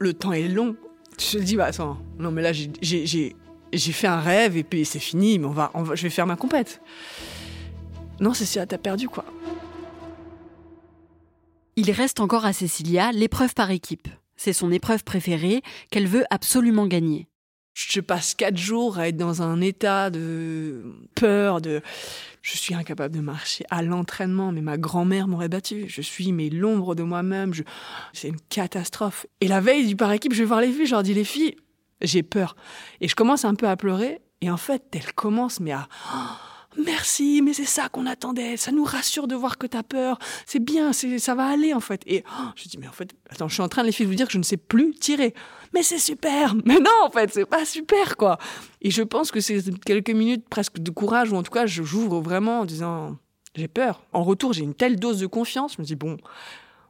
le 0.00 0.14
temps 0.14 0.32
est 0.32 0.48
long. 0.48 0.74
Je 1.18 1.38
te 1.38 1.42
dis, 1.42 1.54
bah 1.54 1.66
attends, 1.66 1.98
non 2.18 2.32
mais 2.32 2.42
là 2.42 2.52
j'ai 2.52 3.92
fait 3.92 4.06
un 4.06 4.20
rêve 4.20 4.56
et 4.56 4.64
puis 4.64 4.84
c'est 4.84 4.98
fini, 4.98 5.38
mais 5.38 5.46
on 5.46 5.52
va, 5.52 5.70
on 5.74 5.82
va, 5.82 5.94
je 5.94 6.02
vais 6.02 6.10
faire 6.10 6.26
ma 6.26 6.36
compète. 6.36 6.80
Non, 8.18 8.34
Cécilia, 8.34 8.66
t'as 8.66 8.78
perdu 8.78 9.08
quoi. 9.08 9.24
Il 11.76 11.90
reste 11.92 12.20
encore 12.20 12.44
à 12.44 12.52
Cécilia 12.52 13.12
l'épreuve 13.12 13.54
par 13.54 13.70
équipe. 13.70 14.08
C'est 14.36 14.52
son 14.52 14.72
épreuve 14.72 15.04
préférée 15.04 15.62
qu'elle 15.90 16.06
veut 16.06 16.24
absolument 16.30 16.86
gagner 16.86 17.29
je 17.74 18.00
passe 18.00 18.34
quatre 18.34 18.56
jours 18.56 18.98
à 18.98 19.08
être 19.08 19.16
dans 19.16 19.42
un 19.42 19.60
état 19.60 20.10
de 20.10 20.82
peur, 21.14 21.60
de 21.60 21.80
je 22.42 22.56
suis 22.56 22.74
incapable 22.74 23.14
de 23.14 23.20
marcher 23.20 23.64
à 23.70 23.82
l'entraînement, 23.82 24.50
mais 24.52 24.62
ma 24.62 24.78
grand-mère 24.78 25.28
m'aurait 25.28 25.48
battu. 25.48 25.84
Je 25.88 26.00
suis 26.00 26.32
mais 26.32 26.48
l'ombre 26.48 26.94
de 26.94 27.02
moi-même. 27.02 27.52
C'est 28.12 28.28
une 28.28 28.40
catastrophe. 28.48 29.26
Et 29.40 29.48
la 29.48 29.60
veille 29.60 29.86
du 29.86 29.96
par 29.96 30.10
équipe, 30.12 30.32
je 30.32 30.38
vais 30.38 30.46
voir 30.46 30.60
les 30.60 30.72
filles, 30.72 30.86
je 30.86 30.92
leur 30.92 31.02
dis 31.02 31.14
les 31.14 31.24
filles, 31.24 31.56
j'ai 32.00 32.22
peur. 32.22 32.56
Et 33.00 33.08
je 33.08 33.14
commence 33.14 33.44
un 33.44 33.54
peu 33.54 33.68
à 33.68 33.76
pleurer. 33.76 34.20
Et 34.40 34.50
en 34.50 34.56
fait, 34.56 34.82
elles 34.92 35.12
commencent 35.12 35.60
mais 35.60 35.72
à 35.72 35.86
merci, 36.76 37.42
mais 37.42 37.52
c'est 37.52 37.64
ça 37.64 37.88
qu'on 37.88 38.06
attendait. 38.06 38.56
Ça 38.56 38.72
nous 38.72 38.84
rassure 38.84 39.26
de 39.26 39.34
voir 39.34 39.58
que 39.58 39.66
tu 39.66 39.76
as 39.76 39.82
peur. 39.82 40.18
C'est 40.46 40.58
bien, 40.58 40.92
ça 40.92 41.34
va 41.34 41.46
aller 41.46 41.74
en 41.74 41.80
fait. 41.80 42.02
Et 42.06 42.24
oh, 42.26 42.48
je 42.56 42.68
dis, 42.68 42.78
mais 42.78 42.88
en 42.88 42.92
fait, 42.92 43.14
attends, 43.28 43.48
je 43.48 43.54
suis 43.54 43.62
en 43.62 43.68
train 43.68 43.82
de 43.82 43.86
les 43.86 43.92
filles 43.92 44.06
vous 44.06 44.14
dire 44.14 44.26
que 44.26 44.32
je 44.32 44.38
ne 44.38 44.42
sais 44.42 44.56
plus 44.56 44.94
tirer. 44.94 45.34
Mais 45.74 45.82
c'est 45.82 45.98
super. 45.98 46.54
Mais 46.64 46.78
non, 46.78 46.90
en 47.04 47.10
fait, 47.10 47.32
c'est 47.32 47.46
pas 47.46 47.64
super 47.64 48.16
quoi. 48.16 48.38
Et 48.82 48.90
je 48.90 49.02
pense 49.02 49.30
que 49.30 49.40
c'est 49.40 49.62
quelques 49.80 50.10
minutes 50.10 50.48
presque 50.48 50.78
de 50.78 50.90
courage, 50.90 51.32
ou 51.32 51.36
en 51.36 51.42
tout 51.42 51.52
cas, 51.52 51.66
j'ouvre 51.66 52.20
vraiment 52.20 52.60
en 52.60 52.64
disant, 52.64 53.16
j'ai 53.54 53.68
peur. 53.68 54.02
En 54.12 54.22
retour, 54.22 54.52
j'ai 54.52 54.62
une 54.62 54.74
telle 54.74 54.96
dose 54.96 55.20
de 55.20 55.26
confiance. 55.26 55.74
Je 55.76 55.82
me 55.82 55.86
dis, 55.86 55.96
bon, 55.96 56.16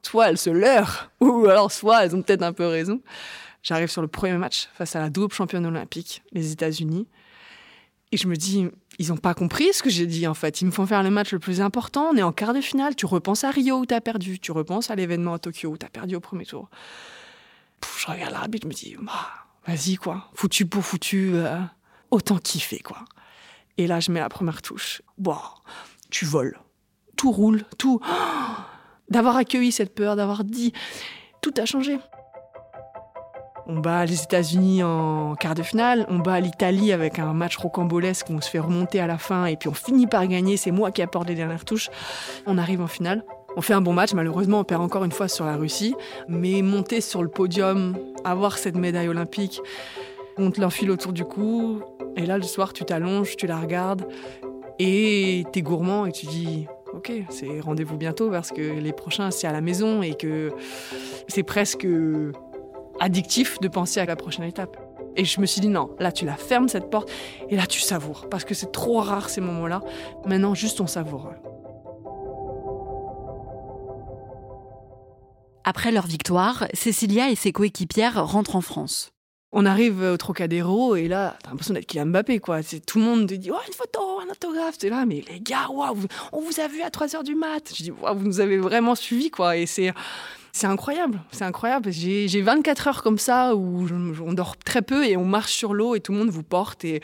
soit 0.02 0.28
elles 0.28 0.38
se 0.38 0.50
leurrent, 0.50 1.08
ou 1.20 1.46
alors 1.46 1.72
soit 1.72 2.04
elles 2.04 2.14
ont 2.14 2.22
peut-être 2.22 2.42
un 2.42 2.52
peu 2.52 2.66
raison. 2.66 3.00
J'arrive 3.62 3.88
sur 3.88 4.02
le 4.02 4.08
premier 4.08 4.38
match 4.38 4.68
face 4.74 4.96
à 4.96 5.00
la 5.00 5.10
double 5.10 5.34
championne 5.34 5.66
olympique, 5.66 6.22
les 6.32 6.52
États-Unis. 6.52 7.06
Et 8.12 8.16
je 8.16 8.26
me 8.26 8.34
dis, 8.34 8.68
ils 9.00 9.08
n'ont 9.08 9.16
pas 9.16 9.32
compris 9.32 9.72
ce 9.72 9.82
que 9.82 9.88
j'ai 9.88 10.06
dit 10.06 10.26
en 10.26 10.34
fait. 10.34 10.60
Ils 10.60 10.66
me 10.66 10.70
font 10.70 10.84
faire 10.84 11.02
le 11.02 11.08
match 11.08 11.32
le 11.32 11.38
plus 11.38 11.62
important. 11.62 12.10
On 12.12 12.16
est 12.16 12.22
en 12.22 12.32
quart 12.32 12.52
de 12.52 12.60
finale. 12.60 12.94
Tu 12.94 13.06
repenses 13.06 13.44
à 13.44 13.50
Rio 13.50 13.78
où 13.78 13.86
tu 13.86 13.94
as 13.94 14.00
perdu. 14.02 14.38
Tu 14.38 14.52
repenses 14.52 14.90
à 14.90 14.94
l'événement 14.94 15.32
à 15.32 15.38
Tokyo 15.38 15.70
où 15.70 15.78
tu 15.78 15.86
as 15.86 15.88
perdu 15.88 16.16
au 16.16 16.20
premier 16.20 16.44
tour. 16.44 16.68
je 17.98 18.06
regarde 18.06 18.32
l'arbitre, 18.32 18.64
je 18.64 18.68
me 18.68 18.74
dis, 18.74 18.96
bah, 19.00 19.12
vas-y 19.66 19.96
quoi. 19.96 20.28
Foutu 20.34 20.66
pour 20.66 20.84
foutu. 20.84 21.30
Euh, 21.32 21.58
autant 22.10 22.36
kiffer 22.36 22.80
quoi. 22.80 23.06
Et 23.78 23.86
là, 23.86 24.00
je 24.00 24.12
mets 24.12 24.20
la 24.20 24.28
première 24.28 24.60
touche. 24.60 25.00
Bon, 25.16 25.38
tu 26.10 26.26
voles. 26.26 26.60
Tout 27.16 27.32
roule, 27.32 27.64
tout. 27.78 28.02
d'avoir 29.08 29.36
accueilli 29.36 29.72
cette 29.72 29.94
peur, 29.94 30.14
d'avoir 30.14 30.44
dit, 30.44 30.74
tout 31.40 31.54
a 31.56 31.64
changé. 31.64 31.98
On 33.66 33.78
bat 33.78 34.04
les 34.06 34.22
États-Unis 34.22 34.82
en 34.82 35.34
quart 35.34 35.54
de 35.54 35.62
finale, 35.62 36.06
on 36.08 36.18
bat 36.18 36.40
l'Italie 36.40 36.92
avec 36.92 37.18
un 37.18 37.32
match 37.32 37.56
rocambolesque 37.56 38.28
où 38.30 38.34
on 38.34 38.40
se 38.40 38.50
fait 38.50 38.58
remonter 38.58 39.00
à 39.00 39.06
la 39.06 39.18
fin 39.18 39.46
et 39.46 39.56
puis 39.56 39.68
on 39.68 39.74
finit 39.74 40.06
par 40.06 40.26
gagner. 40.26 40.56
C'est 40.56 40.70
moi 40.70 40.90
qui 40.90 41.02
apporte 41.02 41.28
les 41.28 41.34
dernières 41.34 41.64
touches. 41.64 41.90
On 42.46 42.58
arrive 42.58 42.80
en 42.80 42.86
finale. 42.86 43.24
On 43.56 43.62
fait 43.62 43.74
un 43.74 43.80
bon 43.80 43.92
match, 43.92 44.12
malheureusement 44.14 44.60
on 44.60 44.64
perd 44.64 44.80
encore 44.80 45.04
une 45.04 45.12
fois 45.12 45.26
sur 45.26 45.44
la 45.44 45.56
Russie, 45.56 45.94
mais 46.28 46.62
monter 46.62 47.00
sur 47.00 47.22
le 47.22 47.28
podium, 47.28 47.96
avoir 48.24 48.58
cette 48.58 48.76
médaille 48.76 49.08
olympique, 49.08 49.60
on 50.38 50.52
te 50.52 50.60
l'enfile 50.60 50.90
autour 50.92 51.12
du 51.12 51.24
cou, 51.24 51.82
et 52.16 52.26
là 52.26 52.36
le 52.36 52.44
soir 52.44 52.72
tu 52.72 52.84
t'allonges, 52.84 53.36
tu 53.36 53.48
la 53.48 53.58
regardes, 53.58 54.06
et 54.78 55.44
t'es 55.52 55.62
gourmand 55.62 56.06
et 56.06 56.12
tu 56.12 56.26
dis 56.26 56.68
ok, 56.92 57.12
c'est 57.28 57.60
rendez-vous 57.60 57.96
bientôt 57.96 58.30
parce 58.30 58.50
que 58.50 58.60
les 58.60 58.92
prochains 58.92 59.32
c'est 59.32 59.48
à 59.48 59.52
la 59.52 59.60
maison 59.60 60.00
et 60.02 60.14
que 60.14 60.52
c'est 61.26 61.42
presque 61.42 61.86
addictif 63.00 63.58
de 63.60 63.68
penser 63.68 64.00
à 64.00 64.04
la 64.04 64.16
prochaine 64.16 64.44
étape. 64.44 64.76
Et 65.16 65.24
je 65.24 65.40
me 65.40 65.46
suis 65.46 65.60
dit 65.60 65.68
non, 65.68 65.90
là 65.98 66.12
tu 66.12 66.24
la 66.24 66.36
fermes 66.36 66.68
cette 66.68 66.88
porte 66.88 67.10
et 67.48 67.56
là 67.56 67.66
tu 67.66 67.80
savoures 67.80 68.28
parce 68.30 68.44
que 68.44 68.54
c'est 68.54 68.70
trop 68.70 69.00
rare 69.00 69.28
ces 69.28 69.40
moments-là. 69.40 69.82
Maintenant 70.26 70.54
juste 70.54 70.80
on 70.80 70.86
savoure. 70.86 71.32
Après 75.64 75.92
leur 75.92 76.06
victoire, 76.06 76.66
Cécilia 76.72 77.30
et 77.30 77.34
ses 77.34 77.52
coéquipières 77.52 78.26
rentrent 78.26 78.56
en 78.56 78.60
France. 78.60 79.12
On 79.52 79.66
arrive 79.66 80.00
au 80.02 80.16
Trocadéro 80.16 80.94
et 80.94 81.08
là, 81.08 81.36
t'as 81.42 81.50
l'impression 81.50 81.74
d'être 81.74 81.86
Kylian 81.86 82.06
Mbappé, 82.06 82.38
quoi. 82.38 82.62
C'est, 82.62 82.78
tout 82.78 82.98
le 82.98 83.04
monde 83.04 83.28
te 83.28 83.34
dit, 83.34 83.50
oh, 83.50 83.58
une 83.66 83.74
photo, 83.74 84.00
un 84.20 84.30
autographe. 84.30 84.76
C'est 84.78 84.88
là, 84.90 85.04
mais 85.06 85.24
les 85.28 85.40
gars, 85.40 85.66
on 85.70 86.40
vous 86.40 86.60
a 86.60 86.68
vu 86.68 86.82
à 86.82 86.90
3 86.90 87.08
h 87.08 87.24
du 87.24 87.34
mat. 87.34 87.72
Je 87.76 87.82
dis, 87.82 87.90
vous 87.90 88.24
nous 88.24 88.38
avez 88.40 88.58
vraiment 88.58 88.94
suivi, 88.94 89.30
quoi. 89.30 89.56
Et 89.56 89.66
c'est, 89.66 89.92
c'est 90.52 90.66
incroyable, 90.66 91.22
c'est 91.30 91.44
incroyable. 91.44 91.90
J'ai 91.92 92.42
24 92.42 92.88
heures 92.88 93.02
comme 93.02 93.18
ça 93.18 93.54
où 93.54 93.86
on 94.24 94.32
dort 94.32 94.56
très 94.56 94.82
peu 94.82 95.06
et 95.06 95.16
on 95.16 95.24
marche 95.24 95.52
sur 95.52 95.74
l'eau 95.74 95.94
et 95.94 96.00
tout 96.00 96.12
le 96.12 96.18
monde 96.18 96.30
vous 96.30 96.42
porte. 96.42 96.84
Et, 96.84 97.00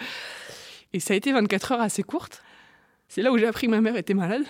ça 0.98 1.12
a 1.12 1.16
été 1.16 1.30
24 1.32 1.72
heures 1.72 1.80
assez 1.80 2.02
courtes. 2.02 2.42
C'est 3.08 3.20
là 3.20 3.30
où 3.30 3.38
j'ai 3.38 3.46
appris 3.46 3.66
que 3.66 3.70
ma 3.70 3.82
mère 3.82 3.96
était 3.96 4.14
malade. 4.14 4.44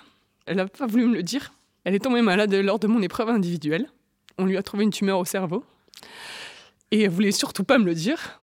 Elle 0.47 0.57
n'a 0.57 0.67
pas 0.67 0.87
voulu 0.87 1.07
me 1.07 1.15
le 1.15 1.23
dire. 1.23 1.53
Elle 1.85 1.95
est 1.95 1.99
tombée 1.99 2.23
malade 2.23 2.55
lors 2.55 2.79
de 2.79 2.87
mon 2.87 3.03
épreuve 3.03 3.29
individuelle. 3.29 3.89
On 4.39 4.45
lui 4.45 4.57
a 4.57 4.63
trouvé 4.63 4.85
une 4.85 4.91
tumeur 4.91 5.19
au 5.19 5.25
cerveau. 5.25 5.65
Et 6.93 7.03
elle 7.03 7.11
voulait 7.11 7.33
surtout 7.33 7.65
pas 7.65 7.79
me 7.79 7.85
le 7.85 7.95
dire. 7.95 8.41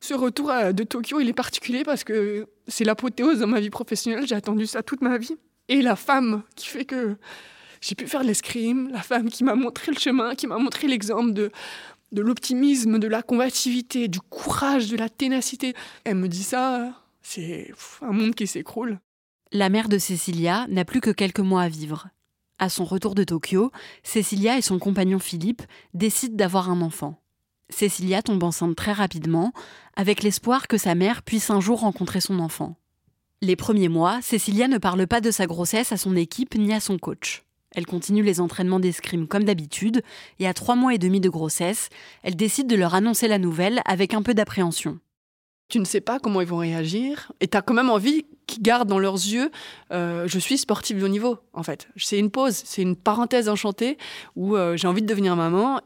Ce 0.00 0.14
retour 0.14 0.52
de 0.72 0.82
Tokyo, 0.84 1.20
il 1.20 1.28
est 1.28 1.32
particulier 1.32 1.82
parce 1.84 2.04
que 2.04 2.46
c'est 2.68 2.84
l'apothéose 2.84 3.40
dans 3.40 3.46
ma 3.48 3.60
vie 3.60 3.70
professionnelle. 3.70 4.26
J'ai 4.26 4.34
attendu 4.36 4.66
ça 4.66 4.82
toute 4.82 5.00
ma 5.00 5.18
vie. 5.18 5.36
Et 5.68 5.82
la 5.82 5.96
femme 5.96 6.42
qui 6.54 6.68
fait 6.68 6.84
que 6.84 7.16
j'ai 7.82 7.94
pu 7.96 8.06
faire 8.06 8.22
l'escrime, 8.22 8.88
la 8.90 9.02
femme 9.02 9.28
qui 9.28 9.44
m'a 9.44 9.54
montré 9.54 9.92
le 9.92 9.98
chemin, 9.98 10.34
qui 10.34 10.46
m'a 10.46 10.56
montré 10.56 10.86
l'exemple 10.86 11.32
de, 11.32 11.50
de 12.12 12.22
l'optimisme, 12.22 12.98
de 12.98 13.08
la 13.08 13.22
combativité, 13.22 14.08
du 14.08 14.20
courage, 14.20 14.88
de 14.88 14.96
la 14.96 15.08
ténacité. 15.08 15.74
Elle 16.04 16.14
me 16.14 16.28
dit 16.28 16.44
ça, 16.44 16.94
c'est 17.22 17.72
un 18.00 18.12
monde 18.12 18.34
qui 18.34 18.46
s'écroule. 18.46 19.00
La 19.50 19.68
mère 19.68 19.88
de 19.88 19.98
Cécilia 19.98 20.66
n'a 20.68 20.84
plus 20.84 21.00
que 21.00 21.10
quelques 21.10 21.40
mois 21.40 21.62
à 21.62 21.68
vivre. 21.68 22.08
À 22.58 22.68
son 22.68 22.84
retour 22.84 23.16
de 23.16 23.24
Tokyo, 23.24 23.72
Cécilia 24.04 24.56
et 24.56 24.62
son 24.62 24.78
compagnon 24.78 25.18
Philippe 25.18 25.62
décident 25.92 26.36
d'avoir 26.36 26.70
un 26.70 26.80
enfant. 26.80 27.20
Cécilia 27.68 28.22
tombe 28.22 28.44
enceinte 28.44 28.76
très 28.76 28.92
rapidement, 28.92 29.52
avec 29.96 30.22
l'espoir 30.22 30.68
que 30.68 30.78
sa 30.78 30.94
mère 30.94 31.22
puisse 31.22 31.50
un 31.50 31.60
jour 31.60 31.80
rencontrer 31.80 32.20
son 32.20 32.38
enfant. 32.38 32.76
Les 33.40 33.56
premiers 33.56 33.88
mois, 33.88 34.22
Cécilia 34.22 34.68
ne 34.68 34.78
parle 34.78 35.08
pas 35.08 35.20
de 35.20 35.32
sa 35.32 35.46
grossesse 35.46 35.90
à 35.90 35.96
son 35.96 36.14
équipe 36.14 36.54
ni 36.54 36.72
à 36.72 36.78
son 36.78 36.96
coach. 36.98 37.42
Elle 37.74 37.86
continue 37.86 38.22
les 38.22 38.40
entraînements 38.40 38.80
d'escrime 38.80 39.26
comme 39.26 39.44
d'habitude, 39.44 40.02
et 40.38 40.46
à 40.46 40.54
trois 40.54 40.76
mois 40.76 40.94
et 40.94 40.98
demi 40.98 41.20
de 41.20 41.28
grossesse, 41.28 41.88
elle 42.22 42.36
décide 42.36 42.66
de 42.66 42.76
leur 42.76 42.94
annoncer 42.94 43.28
la 43.28 43.38
nouvelle 43.38 43.80
avec 43.84 44.14
un 44.14 44.22
peu 44.22 44.34
d'appréhension. 44.34 44.98
Tu 45.68 45.78
ne 45.78 45.84
sais 45.84 46.02
pas 46.02 46.18
comment 46.18 46.40
ils 46.40 46.46
vont 46.46 46.58
réagir, 46.58 47.32
et 47.40 47.48
tu 47.48 47.56
as 47.56 47.62
quand 47.62 47.74
même 47.74 47.90
envie 47.90 48.26
qu'ils 48.46 48.62
gardent 48.62 48.88
dans 48.88 48.98
leurs 48.98 49.14
yeux 49.14 49.50
euh, 49.92 50.28
je 50.28 50.38
suis 50.38 50.58
sportive 50.58 50.98
de 50.98 51.04
haut 51.04 51.08
niveau, 51.08 51.38
en 51.54 51.62
fait. 51.62 51.88
C'est 51.96 52.18
une 52.18 52.30
pause, 52.30 52.60
c'est 52.64 52.82
une 52.82 52.96
parenthèse 52.96 53.48
enchantée 53.48 53.96
où 54.36 54.56
euh, 54.56 54.76
j'ai 54.76 54.86
envie 54.86 55.02
de 55.02 55.06
devenir 55.06 55.34
maman, 55.36 55.80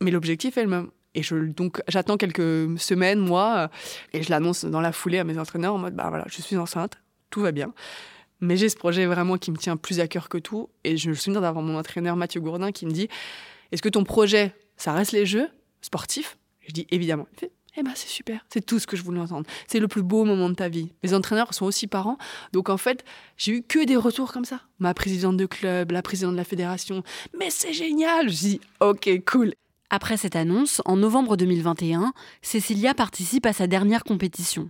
mais 0.00 0.10
l'objectif 0.10 0.56
est 0.58 0.62
le 0.62 0.68
même. 0.68 0.90
Et 1.14 1.22
donc, 1.30 1.82
j'attends 1.88 2.16
quelques 2.16 2.78
semaines, 2.80 3.18
mois, 3.18 3.68
et 4.12 4.22
je 4.22 4.30
l'annonce 4.30 4.64
dans 4.64 4.80
la 4.80 4.92
foulée 4.92 5.18
à 5.18 5.24
mes 5.24 5.38
entraîneurs 5.38 5.74
en 5.74 5.78
mode 5.78 5.94
bah 5.94 6.06
voilà, 6.08 6.24
je 6.28 6.40
suis 6.40 6.56
enceinte, 6.56 7.02
tout 7.28 7.40
va 7.40 7.52
bien. 7.52 7.74
Mais 8.42 8.56
j'ai 8.56 8.68
ce 8.68 8.76
projet 8.76 9.06
vraiment 9.06 9.38
qui 9.38 9.52
me 9.52 9.56
tient 9.56 9.76
plus 9.76 10.00
à 10.00 10.08
cœur 10.08 10.28
que 10.28 10.36
tout. 10.36 10.68
Et 10.82 10.96
je 10.96 11.08
me 11.08 11.14
souviens 11.14 11.40
d'avoir 11.40 11.64
mon 11.64 11.78
entraîneur 11.78 12.16
Mathieu 12.16 12.40
Gourdin 12.40 12.72
qui 12.72 12.84
me 12.84 12.90
dit 12.90 13.08
Est-ce 13.70 13.80
que 13.80 13.88
ton 13.88 14.02
projet, 14.02 14.54
ça 14.76 14.92
reste 14.92 15.12
les 15.12 15.24
jeux 15.24 15.48
sportifs? 15.80 16.36
Je 16.66 16.72
dis 16.72 16.86
évidemment. 16.90 17.28
Il 17.34 17.38
fait 17.38 17.52
Eh 17.76 17.84
ben 17.84 17.92
c'est 17.94 18.08
super, 18.08 18.44
c'est 18.52 18.66
tout 18.66 18.80
ce 18.80 18.86
que 18.88 18.96
je 18.96 19.04
voulais 19.04 19.20
entendre. 19.20 19.46
C'est 19.68 19.78
le 19.78 19.86
plus 19.86 20.02
beau 20.02 20.24
moment 20.24 20.50
de 20.50 20.54
ta 20.54 20.68
vie. 20.68 20.92
Mes 21.04 21.14
entraîneurs 21.14 21.54
sont 21.54 21.66
aussi 21.66 21.86
parents. 21.86 22.18
Donc 22.52 22.68
en 22.68 22.76
fait, 22.76 23.04
j'ai 23.36 23.52
eu 23.52 23.62
que 23.62 23.84
des 23.84 23.96
retours 23.96 24.32
comme 24.32 24.44
ça. 24.44 24.60
Ma 24.80 24.92
présidente 24.92 25.36
de 25.36 25.46
club, 25.46 25.92
la 25.92 26.02
présidente 26.02 26.32
de 26.32 26.38
la 26.38 26.44
fédération. 26.44 27.04
Mais 27.38 27.48
c'est 27.48 27.72
génial 27.72 28.28
Je 28.28 28.38
dis 28.38 28.60
Ok, 28.80 29.08
cool. 29.24 29.52
Après 29.88 30.16
cette 30.16 30.34
annonce, 30.34 30.82
en 30.84 30.96
novembre 30.96 31.36
2021, 31.36 32.12
Cécilia 32.40 32.92
participe 32.92 33.46
à 33.46 33.52
sa 33.52 33.68
dernière 33.68 34.02
compétition. 34.02 34.68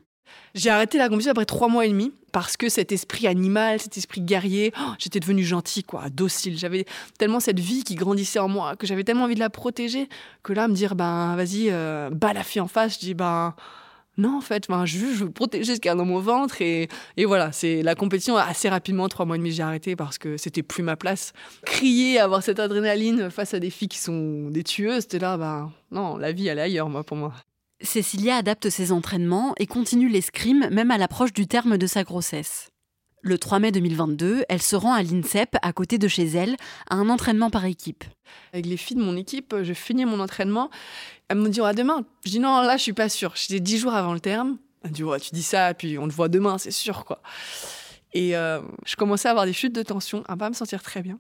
J'ai 0.55 0.71
arrêté 0.71 0.99
la 0.99 1.09
compétition 1.09 1.31
après 1.33 1.45
trois 1.45 1.69
mois 1.69 1.87
et 1.87 1.89
demi 1.89 2.13
parce 2.33 2.57
que 2.57 2.69
cet 2.69 2.93
esprit 2.93 3.27
animal, 3.27 3.79
cet 3.79 3.97
esprit 3.97 4.21
guerrier, 4.21 4.73
oh, 4.79 4.93
j'étais 4.99 5.21
devenue 5.21 5.45
gentille, 5.45 5.85
quoi, 5.85 6.09
docile. 6.11 6.59
J'avais 6.59 6.87
tellement 7.19 7.41
cette 7.41 7.61
vie 7.61 7.85
qui 7.85 7.95
grandissait 7.95 8.39
en 8.39 8.49
moi 8.49 8.77
que 8.77 8.87
j'avais 8.87 9.05
tellement 9.05 9.25
envie 9.25 9.35
de 9.35 9.41
la 9.41 9.51
protéger 9.51 10.09
que 10.43 10.53
là, 10.53 10.69
me 10.69 10.75
dire, 10.75 10.95
ben 10.95 11.37
vas-y, 11.37 11.69
euh, 11.71 12.11
bats 12.11 12.33
la 12.33 12.43
fille 12.43 12.61
en 12.61 12.69
face, 12.69 12.95
je 12.95 12.99
dis, 13.01 13.15
ben 13.15 13.55
non, 14.19 14.39
en 14.39 14.41
fait, 14.43 14.67
je, 14.85 14.99
veux, 14.99 15.31
protéger 15.31 15.75
ce 15.75 15.81
qu'il 15.81 15.89
y 15.89 15.93
a 15.93 15.95
dans 15.95 16.05
mon 16.05 16.21
ventre. 16.21 16.61
Et, 16.61 16.89
et 17.17 17.25
voilà, 17.25 17.51
c'est 17.53 17.83
la 17.83 17.95
compétition 17.95 18.37
assez 18.37 18.69
rapidement, 18.69 19.09
trois 19.09 19.25
mois 19.25 19.37
et 19.37 19.39
demi, 19.39 19.53
j'ai 19.53 19.63
arrêté 19.63 19.97
parce 19.97 20.19
que 20.19 20.37
c'était 20.37 20.63
plus 20.63 20.83
ma 20.83 20.97
place. 20.97 21.33
Crier, 21.65 22.19
avoir 22.19 22.43
cette 22.43 22.61
adrénaline 22.61 23.31
face 23.31 23.55
à 23.55 23.59
des 23.59 23.71
filles 23.71 23.89
qui 23.89 23.99
sont 23.99 24.51
des 24.51 24.65
tueuses, 24.65 25.03
c'était 25.03 25.19
là, 25.19 25.37
ben 25.39 25.73
non, 25.91 26.19
la 26.19 26.33
vie, 26.33 26.49
elle 26.49 26.59
est 26.59 26.63
ailleurs, 26.63 26.91
moi, 26.91 27.05
pour 27.05 27.17
moi. 27.17 27.33
Cécilia 27.83 28.37
adapte 28.37 28.71
ses 28.71 28.93
entraînements 28.93 29.55
et 29.59 29.67
continue 29.67 30.09
l'escrime 30.09 30.69
même 30.71 30.91
à 30.91 30.99
l'approche 30.99 31.33
du 31.33 31.47
terme 31.47 31.79
de 31.79 31.87
sa 31.87 32.05
grossesse. 32.05 32.71
Le 33.23 33.39
3 33.39 33.59
mai 33.59 33.73
2022, 33.73 34.45
elle 34.49 34.63
se 34.63 34.75
rend 34.75 34.93
à 34.93 35.03
l'INSEP, 35.03 35.57
à 35.63 35.73
côté 35.73 35.99
de 35.99 36.09
chez 36.09 36.27
elle, 36.27 36.57
à 36.91 36.97
un 36.97 37.09
entraînement 37.09 37.51
par 37.51 37.65
équipe. 37.65 38.05
Avec 38.53 38.67
les 38.67 38.77
filles 38.77 38.97
de 38.97 39.03
mon 39.03 39.17
équipe, 39.17 39.55
je 39.63 39.73
finis 39.73 40.05
mon 40.05 40.19
entraînement. 40.19 40.71
Elles 41.29 41.39
me 41.39 41.49
disent, 41.49 41.63
à 41.63 41.73
demain. 41.73 42.05
Je 42.25 42.31
dis, 42.31 42.41
non, 42.41 42.63
là, 42.63 42.77
je 42.77 42.83
suis 42.83 42.93
pas 42.93 43.09
sûre. 43.09 43.33
J'étais 43.37 43.61
dix 43.61 43.79
jours 43.79 43.95
avant 43.95 44.13
le 44.13 44.21
terme. 44.21 44.59
Elle 44.83 44.91
me 44.91 44.95
dit, 44.95 45.05
ouais, 45.05 45.21
tu 45.21 45.31
dis 45.33 45.43
ça, 45.45 45.73
puis 45.75 45.99
on 45.99 46.09
te 46.09 46.13
voit 46.13 46.29
demain, 46.29 46.59
c'est 46.59 46.73
sûr, 46.73 47.05
quoi. 47.05 47.23
Et 48.13 48.37
euh, 48.37 48.61
je 48.85 48.97
commençais 48.97 49.29
à 49.29 49.31
avoir 49.31 49.47
des 49.47 49.53
chutes 49.53 49.75
de 49.75 49.83
tension, 49.83 50.25
à 50.27 50.37
pas 50.37 50.49
me 50.49 50.55
sentir 50.55 50.83
très 50.83 51.03
bien. 51.03 51.19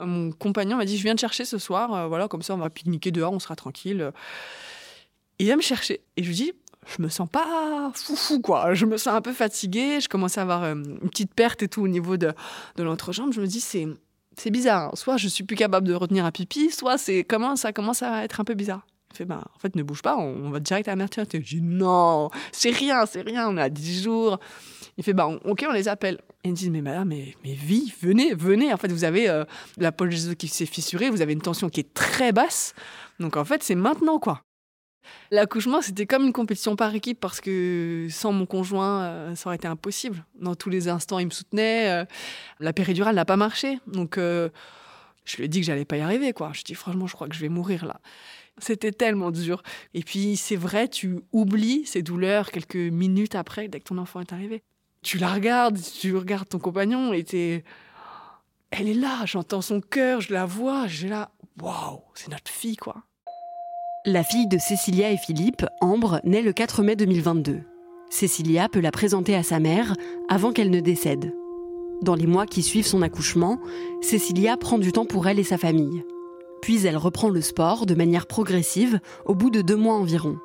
Mon 0.00 0.32
compagnon 0.32 0.76
m'a 0.76 0.84
dit, 0.84 0.96
je 0.96 1.04
viens 1.04 1.14
te 1.14 1.20
chercher 1.20 1.44
ce 1.44 1.58
soir, 1.58 1.94
euh, 1.94 2.06
voilà, 2.08 2.26
comme 2.26 2.42
ça, 2.42 2.54
on 2.54 2.58
va 2.58 2.68
pique-niquer 2.68 3.12
dehors, 3.12 3.32
on 3.32 3.38
sera 3.38 3.54
tranquille. 3.54 4.12
Il 5.42 5.46
vient 5.46 5.56
me 5.56 5.60
chercher. 5.60 6.02
Et 6.16 6.22
je 6.22 6.28
lui 6.28 6.36
dis, 6.36 6.52
je 6.86 7.02
me 7.02 7.08
sens 7.08 7.28
pas 7.28 7.90
foufou, 7.96 8.40
quoi. 8.40 8.74
Je 8.74 8.86
me 8.86 8.96
sens 8.96 9.12
un 9.12 9.20
peu 9.20 9.32
fatiguée. 9.32 10.00
Je 10.00 10.08
commence 10.08 10.38
à 10.38 10.42
avoir 10.42 10.62
euh, 10.62 10.74
une 10.74 11.10
petite 11.10 11.34
perte 11.34 11.64
et 11.64 11.68
tout 11.68 11.82
au 11.82 11.88
niveau 11.88 12.16
de, 12.16 12.32
de 12.76 12.82
l'entrejambe. 12.84 13.32
Je 13.32 13.40
me 13.40 13.46
dis, 13.48 13.58
c'est, 13.58 13.88
c'est 14.38 14.52
bizarre. 14.52 14.96
Soit 14.96 15.16
je 15.16 15.26
suis 15.26 15.42
plus 15.42 15.56
capable 15.56 15.88
de 15.88 15.94
retenir 15.94 16.24
un 16.24 16.30
pipi, 16.30 16.70
soit 16.70 16.96
c'est 16.96 17.24
comment 17.24 17.56
ça 17.56 17.72
commence 17.72 18.04
à 18.04 18.22
être 18.22 18.38
un 18.38 18.44
peu 18.44 18.54
bizarre. 18.54 18.86
Il 19.10 19.16
fait, 19.16 19.24
bah, 19.24 19.42
en 19.52 19.58
fait, 19.58 19.74
ne 19.74 19.82
bouge 19.82 20.00
pas, 20.00 20.16
on, 20.16 20.50
va 20.50 20.60
direct 20.60 20.86
à 20.86 20.92
la 20.92 20.96
maternité. 20.96 21.42
Je 21.44 21.56
dis, 21.56 21.60
non, 21.60 22.30
c'est 22.52 22.70
rien, 22.70 23.04
c'est 23.04 23.22
rien, 23.22 23.48
on 23.48 23.56
à 23.56 23.68
10 23.68 24.04
jours. 24.04 24.38
Il 24.96 25.02
fait, 25.02 25.12
bah, 25.12 25.26
ok, 25.26 25.64
on 25.68 25.72
les 25.72 25.88
appelle. 25.88 26.20
Et 26.44 26.50
ils 26.50 26.50
me 26.52 26.56
disent, 26.56 26.70
mais 26.70 26.82
madame, 26.82 27.08
mais, 27.08 27.34
mais 27.42 27.54
vie, 27.54 27.92
venez, 28.00 28.32
venez. 28.32 28.72
En 28.72 28.76
fait, 28.76 28.92
vous 28.92 29.02
avez 29.02 29.28
euh, 29.28 29.44
la 29.76 29.90
poche 29.90 30.14
qui 30.38 30.46
s'est 30.46 30.66
fissurée, 30.66 31.10
vous 31.10 31.20
avez 31.20 31.32
une 31.32 31.42
tension 31.42 31.68
qui 31.68 31.80
est 31.80 31.94
très 31.94 32.30
basse. 32.30 32.74
Donc, 33.18 33.36
en 33.36 33.44
fait, 33.44 33.64
c'est 33.64 33.74
maintenant, 33.74 34.20
quoi. 34.20 34.44
L'accouchement, 35.30 35.82
c'était 35.82 36.06
comme 36.06 36.24
une 36.24 36.32
compétition 36.32 36.76
par 36.76 36.94
équipe 36.94 37.20
parce 37.20 37.40
que 37.40 38.06
sans 38.10 38.32
mon 38.32 38.46
conjoint, 38.46 39.02
euh, 39.02 39.34
ça 39.34 39.48
aurait 39.48 39.56
été 39.56 39.68
impossible. 39.68 40.24
Dans 40.40 40.54
tous 40.54 40.70
les 40.70 40.88
instants, 40.88 41.18
il 41.18 41.26
me 41.26 41.30
soutenait. 41.30 41.90
Euh, 41.90 42.04
la 42.60 42.72
péridurale 42.72 43.14
n'a 43.14 43.24
pas 43.24 43.36
marché. 43.36 43.78
Donc, 43.86 44.18
je 45.24 45.36
lui 45.36 45.44
ai 45.44 45.48
dit 45.48 45.60
que 45.60 45.66
j'allais 45.66 45.84
pas 45.84 45.96
y 45.96 46.00
arriver, 46.00 46.32
quoi. 46.32 46.50
Je 46.52 46.62
dis, 46.62 46.74
franchement, 46.74 47.06
je 47.06 47.14
crois 47.14 47.28
que 47.28 47.34
je 47.34 47.40
vais 47.40 47.48
mourir 47.48 47.84
là. 47.86 48.00
C'était 48.58 48.92
tellement 48.92 49.30
dur. 49.30 49.62
Et 49.94 50.02
puis, 50.02 50.36
c'est 50.36 50.56
vrai, 50.56 50.88
tu 50.88 51.20
oublies 51.32 51.86
ces 51.86 52.02
douleurs 52.02 52.50
quelques 52.50 52.76
minutes 52.76 53.34
après, 53.34 53.68
dès 53.68 53.80
que 53.80 53.84
ton 53.84 53.98
enfant 53.98 54.20
est 54.20 54.32
arrivé. 54.32 54.62
Tu 55.02 55.18
la 55.18 55.32
regardes, 55.32 55.78
tu 55.80 56.16
regardes 56.16 56.48
ton 56.48 56.58
compagnon 56.58 57.12
et 57.12 57.24
t'es. 57.24 57.64
Elle 58.70 58.88
est 58.88 58.94
là, 58.94 59.26
j'entends 59.26 59.60
son 59.60 59.80
cœur, 59.80 60.20
je 60.20 60.32
la 60.32 60.46
vois, 60.46 60.86
j'ai 60.86 61.08
là. 61.08 61.30
Waouh, 61.60 62.00
c'est 62.14 62.30
notre 62.30 62.50
fille, 62.50 62.76
quoi. 62.76 63.02
La 64.04 64.24
fille 64.24 64.48
de 64.48 64.58
Cécilia 64.58 65.12
et 65.12 65.16
Philippe, 65.16 65.64
Ambre, 65.80 66.18
naît 66.24 66.42
le 66.42 66.52
4 66.52 66.82
mai 66.82 66.96
2022. 66.96 67.60
Cécilia 68.10 68.68
peut 68.68 68.80
la 68.80 68.90
présenter 68.90 69.36
à 69.36 69.44
sa 69.44 69.60
mère 69.60 69.94
avant 70.28 70.50
qu'elle 70.50 70.70
ne 70.70 70.80
décède. 70.80 71.32
Dans 72.02 72.16
les 72.16 72.26
mois 72.26 72.46
qui 72.46 72.64
suivent 72.64 72.84
son 72.84 73.02
accouchement, 73.02 73.60
Cécilia 74.00 74.56
prend 74.56 74.78
du 74.78 74.90
temps 74.90 75.04
pour 75.04 75.28
elle 75.28 75.38
et 75.38 75.44
sa 75.44 75.56
famille. 75.56 76.02
Puis 76.62 76.84
elle 76.84 76.96
reprend 76.96 77.28
le 77.28 77.40
sport 77.40 77.86
de 77.86 77.94
manière 77.94 78.26
progressive 78.26 78.98
au 79.24 79.36
bout 79.36 79.50
de 79.50 79.62
deux 79.62 79.76
mois 79.76 79.94
environ. 79.94 80.36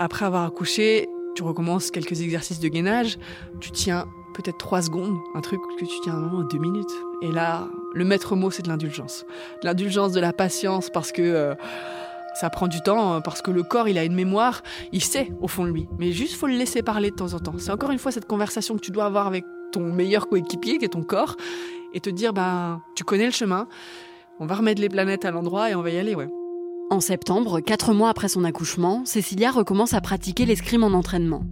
Après 0.00 0.26
avoir 0.26 0.44
accouché, 0.44 1.08
tu 1.36 1.44
recommences 1.44 1.92
quelques 1.92 2.20
exercices 2.20 2.58
de 2.58 2.66
gainage, 2.66 3.16
tu 3.60 3.70
tiens 3.70 4.06
peut-être 4.34 4.58
trois 4.58 4.82
secondes, 4.82 5.16
un 5.36 5.40
truc 5.40 5.60
que 5.78 5.84
tu 5.84 6.00
tiens 6.02 6.14
normalement 6.14 6.42
deux 6.42 6.58
minutes. 6.58 6.92
Et 7.22 7.30
là, 7.30 7.68
le 7.94 8.04
maître 8.04 8.34
mot, 8.34 8.50
c'est 8.50 8.62
de 8.62 8.68
l'indulgence. 8.68 9.24
L'indulgence, 9.62 10.10
de 10.10 10.20
la 10.20 10.32
patience, 10.32 10.90
parce 10.90 11.12
que 11.12 11.22
euh, 11.22 11.54
ça 12.40 12.50
prend 12.50 12.68
du 12.68 12.80
temps, 12.80 13.14
hein, 13.14 13.20
parce 13.20 13.40
que 13.40 13.50
le 13.50 13.62
corps, 13.62 13.88
il 13.88 13.96
a 13.96 14.04
une 14.04 14.14
mémoire, 14.14 14.62
il 14.92 15.02
sait 15.02 15.32
au 15.40 15.48
fond 15.48 15.64
de 15.64 15.70
lui. 15.70 15.88
Mais 15.98 16.12
juste, 16.12 16.34
faut 16.34 16.46
le 16.46 16.56
laisser 16.56 16.82
parler 16.82 17.10
de 17.10 17.16
temps 17.16 17.32
en 17.32 17.38
temps. 17.38 17.54
C'est 17.58 17.70
encore 17.70 17.90
une 17.90 17.98
fois 17.98 18.12
cette 18.12 18.26
conversation 18.26 18.74
que 18.74 18.80
tu 18.80 18.90
dois 18.90 19.06
avoir 19.06 19.26
avec 19.26 19.44
ton 19.72 19.92
meilleur 19.92 20.28
coéquipier, 20.28 20.78
qui 20.78 20.84
est 20.84 20.90
ton 20.90 21.02
corps, 21.02 21.36
et 21.94 22.00
te 22.00 22.10
dire, 22.10 22.32
ben, 22.34 22.82
tu 22.94 23.04
connais 23.04 23.24
le 23.24 23.32
chemin, 23.32 23.68
on 24.38 24.46
va 24.46 24.54
remettre 24.56 24.82
les 24.82 24.90
planètes 24.90 25.24
à 25.24 25.30
l'endroit 25.30 25.70
et 25.70 25.74
on 25.74 25.82
va 25.82 25.90
y 25.90 25.98
aller, 25.98 26.14
ouais. 26.14 26.28
En 26.90 27.00
septembre, 27.00 27.60
quatre 27.60 27.94
mois 27.94 28.10
après 28.10 28.28
son 28.28 28.44
accouchement, 28.44 29.04
Cécilia 29.06 29.50
recommence 29.50 29.94
à 29.94 30.00
pratiquer 30.00 30.44
l'escrime 30.44 30.84
en 30.84 30.92
entraînement. 30.92 31.42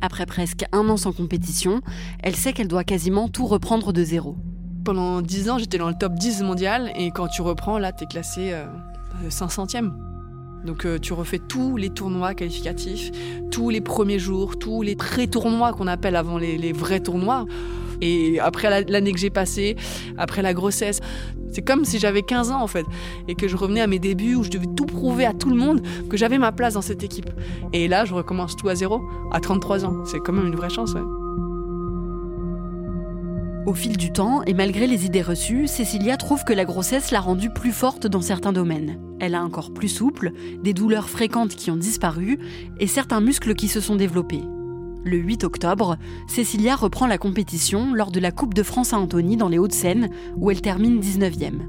Après 0.00 0.26
presque 0.26 0.64
un 0.72 0.88
an 0.88 0.96
sans 0.96 1.12
compétition, 1.12 1.82
elle 2.22 2.34
sait 2.34 2.52
qu'elle 2.52 2.68
doit 2.68 2.84
quasiment 2.84 3.28
tout 3.28 3.46
reprendre 3.46 3.92
de 3.92 4.02
zéro. 4.02 4.36
Pendant 4.84 5.20
dix 5.20 5.48
ans, 5.50 5.58
j'étais 5.58 5.78
dans 5.78 5.88
le 5.88 5.94
top 5.94 6.14
10 6.14 6.42
mondial 6.42 6.90
et 6.96 7.12
quand 7.12 7.28
tu 7.28 7.42
reprends, 7.42 7.78
là, 7.78 7.92
t'es 7.92 8.06
classé 8.06 8.50
euh, 8.52 8.66
500e. 9.28 9.92
Donc 10.64 10.84
euh, 10.84 10.98
tu 10.98 11.12
refais 11.12 11.38
tous 11.38 11.76
les 11.76 11.90
tournois 11.90 12.34
qualificatifs, 12.34 13.10
tous 13.50 13.70
les 13.70 13.80
premiers 13.80 14.18
jours, 14.18 14.58
tous 14.58 14.82
les 14.82 14.96
pré-tournois 14.96 15.72
qu'on 15.72 15.86
appelle 15.86 16.16
avant 16.16 16.38
les 16.38 16.72
vrais 16.72 17.00
tournois. 17.00 17.46
Et 18.02 18.40
après 18.40 18.84
l'année 18.88 19.12
que 19.12 19.18
j'ai 19.18 19.30
passée, 19.30 19.76
après 20.18 20.42
la 20.42 20.52
grossesse, 20.54 21.00
c'est 21.52 21.62
comme 21.62 21.84
si 21.84 21.98
j'avais 21.98 22.22
15 22.22 22.50
ans 22.50 22.60
en 22.60 22.66
fait, 22.66 22.84
et 23.28 23.34
que 23.34 23.46
je 23.46 23.56
revenais 23.56 23.80
à 23.80 23.86
mes 23.86 24.00
débuts 24.00 24.34
où 24.34 24.42
je 24.42 24.50
devais 24.50 24.66
tout 24.76 24.86
prouver 24.86 25.24
à 25.24 25.32
tout 25.32 25.50
le 25.50 25.56
monde 25.56 25.82
que 26.10 26.16
j'avais 26.16 26.38
ma 26.38 26.50
place 26.50 26.74
dans 26.74 26.82
cette 26.82 27.04
équipe. 27.04 27.30
Et 27.72 27.86
là, 27.86 28.04
je 28.04 28.12
recommence 28.12 28.56
tout 28.56 28.68
à 28.68 28.74
zéro, 28.74 29.00
à 29.30 29.38
33 29.38 29.84
ans. 29.84 30.04
C'est 30.04 30.18
quand 30.18 30.32
même 30.32 30.46
une 30.46 30.56
vraie 30.56 30.70
chance, 30.70 30.94
ouais. 30.94 31.21
Au 33.64 33.74
fil 33.74 33.96
du 33.96 34.10
temps, 34.10 34.42
et 34.42 34.54
malgré 34.54 34.88
les 34.88 35.06
idées 35.06 35.22
reçues, 35.22 35.68
Cécilia 35.68 36.16
trouve 36.16 36.42
que 36.42 36.52
la 36.52 36.64
grossesse 36.64 37.12
l'a 37.12 37.20
rendue 37.20 37.48
plus 37.48 37.70
forte 37.70 38.08
dans 38.08 38.20
certains 38.20 38.52
domaines. 38.52 38.98
Elle 39.20 39.36
a 39.36 39.40
un 39.40 39.50
corps 39.50 39.72
plus 39.72 39.86
souple, 39.86 40.32
des 40.64 40.74
douleurs 40.74 41.08
fréquentes 41.08 41.54
qui 41.54 41.70
ont 41.70 41.76
disparu, 41.76 42.40
et 42.80 42.88
certains 42.88 43.20
muscles 43.20 43.54
qui 43.54 43.68
se 43.68 43.80
sont 43.80 43.94
développés. 43.94 44.42
Le 45.04 45.16
8 45.16 45.44
octobre, 45.44 45.96
Cécilia 46.26 46.74
reprend 46.74 47.06
la 47.06 47.18
compétition 47.18 47.94
lors 47.94 48.10
de 48.10 48.18
la 48.18 48.32
Coupe 48.32 48.54
de 48.54 48.64
France 48.64 48.92
à 48.92 48.98
Antony 48.98 49.36
dans 49.36 49.48
les 49.48 49.58
Hauts-de-Seine, 49.58 50.10
où 50.36 50.50
elle 50.50 50.60
termine 50.60 51.00
19e. 51.00 51.60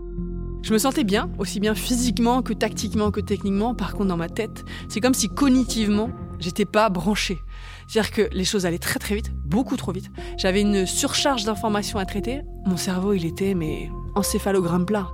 Je 0.63 0.73
me 0.73 0.79
sentais 0.79 1.03
bien, 1.03 1.29
aussi 1.37 1.59
bien 1.59 1.75
physiquement 1.75 2.41
que 2.41 2.53
tactiquement 2.53 3.11
que 3.11 3.19
techniquement. 3.19 3.75
Par 3.75 3.93
contre, 3.93 4.07
dans 4.07 4.17
ma 4.17 4.29
tête, 4.29 4.63
c'est 4.87 5.01
comme 5.01 5.13
si 5.13 5.29
cognitivement, 5.29 6.09
j'étais 6.43 6.65
pas 6.65 6.89
branchée. 6.89 7.39
C'est-à-dire 7.87 8.11
que 8.11 8.29
les 8.31 8.45
choses 8.45 8.65
allaient 8.65 8.77
très 8.77 8.99
très 8.99 9.15
vite, 9.15 9.31
beaucoup 9.45 9.77
trop 9.77 9.91
vite. 9.91 10.09
J'avais 10.37 10.61
une 10.61 10.85
surcharge 10.85 11.43
d'informations 11.43 11.99
à 11.99 12.05
traiter. 12.05 12.41
Mon 12.65 12.77
cerveau, 12.77 13.13
il 13.13 13.25
était 13.25 13.53
mais 13.53 13.89
encéphalogramme 14.15 14.85
plat. 14.85 15.09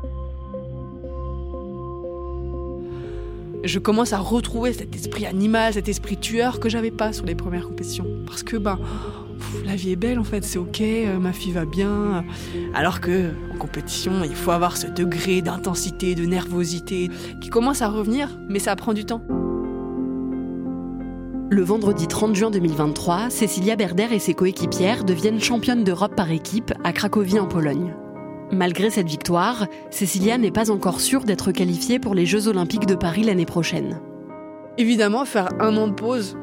je 3.63 3.79
commence 3.79 4.13
à 4.13 4.19
retrouver 4.19 4.73
cet 4.73 4.95
esprit 4.95 5.25
animal, 5.25 5.73
cet 5.73 5.89
esprit 5.89 6.17
tueur 6.17 6.59
que 6.59 6.69
j'avais 6.69 6.91
pas 6.91 7.13
sur 7.13 7.25
les 7.25 7.35
premières 7.35 7.67
compétitions. 7.67 8.05
Parce 8.25 8.43
que 8.43 8.57
ben, 8.57 8.79
la 9.65 9.75
vie 9.75 9.91
est 9.91 9.95
belle 9.95 10.19
en 10.19 10.23
fait, 10.23 10.43
c'est 10.43 10.59
ok, 10.59 10.81
euh, 10.81 11.19
ma 11.19 11.33
fille 11.33 11.51
va 11.51 11.65
bien. 11.65 12.23
Alors 12.73 13.01
que 13.01 13.29
en 13.53 13.57
compétition, 13.57 14.23
il 14.23 14.35
faut 14.35 14.51
avoir 14.51 14.77
ce 14.77 14.87
degré 14.87 15.41
d'intensité, 15.41 16.15
de 16.15 16.25
nervosité 16.25 17.09
qui 17.41 17.49
commence 17.49 17.81
à 17.81 17.89
revenir, 17.89 18.37
mais 18.49 18.59
ça 18.59 18.75
prend 18.75 18.93
du 18.93 19.05
temps. 19.05 19.21
Le 21.51 21.63
vendredi 21.63 22.05
30 22.05 22.35
juin 22.35 22.51
2023, 22.51 23.31
Cécilia 23.31 23.75
Berder 23.75 24.09
et 24.11 24.19
ses 24.19 24.35
coéquipières 24.35 25.03
deviennent 25.03 25.41
championnes 25.41 25.83
d'Europe 25.83 26.15
par 26.15 26.29
équipe 26.29 26.71
à 26.83 26.93
Cracovie 26.93 27.39
en 27.39 27.47
Pologne. 27.47 27.95
Malgré 28.51 28.91
cette 28.91 29.07
victoire, 29.07 29.65
Cécilia 29.89 30.37
n'est 30.37 30.51
pas 30.51 30.69
encore 30.69 31.01
sûre 31.01 31.23
d'être 31.23 31.51
qualifiée 31.51 31.97
pour 31.97 32.13
les 32.13 32.27
Jeux 32.27 32.47
Olympiques 32.47 32.85
de 32.85 32.93
Paris 32.93 33.23
l'année 33.23 33.47
prochaine. 33.47 33.99
Évidemment, 34.77 35.25
faire 35.25 35.49
un 35.59 35.75
an 35.77 35.87
de 35.87 35.93
pause, 35.93 36.37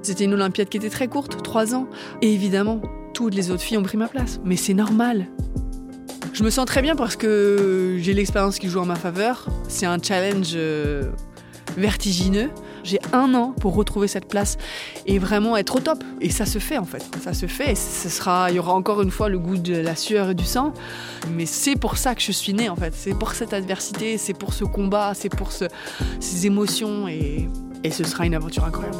c'était 0.00 0.24
une 0.24 0.32
Olympiade 0.32 0.70
qui 0.70 0.78
était 0.78 0.88
très 0.88 1.08
courte, 1.08 1.42
trois 1.42 1.74
ans. 1.74 1.86
Et 2.22 2.32
évidemment, 2.32 2.80
toutes 3.12 3.34
les 3.34 3.50
autres 3.50 3.62
filles 3.62 3.76
ont 3.76 3.82
pris 3.82 3.98
ma 3.98 4.08
place. 4.08 4.40
Mais 4.42 4.56
c'est 4.56 4.72
normal. 4.72 5.26
Je 6.32 6.42
me 6.42 6.48
sens 6.48 6.64
très 6.64 6.80
bien 6.80 6.96
parce 6.96 7.16
que 7.16 7.98
j'ai 8.00 8.14
l'expérience 8.14 8.58
qui 8.58 8.68
joue 8.68 8.80
en 8.80 8.86
ma 8.86 8.96
faveur. 8.96 9.48
C'est 9.68 9.86
un 9.86 9.98
challenge 10.02 10.52
euh, 10.54 11.10
vertigineux. 11.76 12.48
J'ai 12.86 13.00
un 13.12 13.34
an 13.34 13.52
pour 13.60 13.74
retrouver 13.74 14.06
cette 14.06 14.28
place 14.28 14.58
et 15.06 15.18
vraiment 15.18 15.56
être 15.56 15.74
au 15.74 15.80
top. 15.80 16.04
Et 16.20 16.30
ça 16.30 16.46
se 16.46 16.60
fait 16.60 16.78
en 16.78 16.84
fait. 16.84 17.04
Ça 17.22 17.34
se 17.34 17.46
fait. 17.46 17.72
Et 17.72 17.74
ce 17.74 18.08
sera, 18.08 18.48
il 18.50 18.56
y 18.56 18.58
aura 18.60 18.74
encore 18.74 19.02
une 19.02 19.10
fois 19.10 19.28
le 19.28 19.40
goût 19.40 19.56
de 19.56 19.76
la 19.76 19.96
sueur 19.96 20.30
et 20.30 20.34
du 20.34 20.44
sang. 20.44 20.72
Mais 21.32 21.46
c'est 21.46 21.74
pour 21.74 21.98
ça 21.98 22.14
que 22.14 22.22
je 22.22 22.30
suis 22.30 22.54
née 22.54 22.68
en 22.68 22.76
fait. 22.76 22.94
C'est 22.96 23.14
pour 23.14 23.32
cette 23.32 23.52
adversité, 23.52 24.18
c'est 24.18 24.34
pour 24.34 24.54
ce 24.54 24.64
combat, 24.64 25.12
c'est 25.14 25.28
pour 25.28 25.50
ces 25.50 26.46
émotions 26.46 27.08
et, 27.08 27.48
et 27.82 27.90
ce 27.90 28.04
sera 28.04 28.24
une 28.24 28.34
aventure 28.34 28.64
incroyable. 28.64 28.98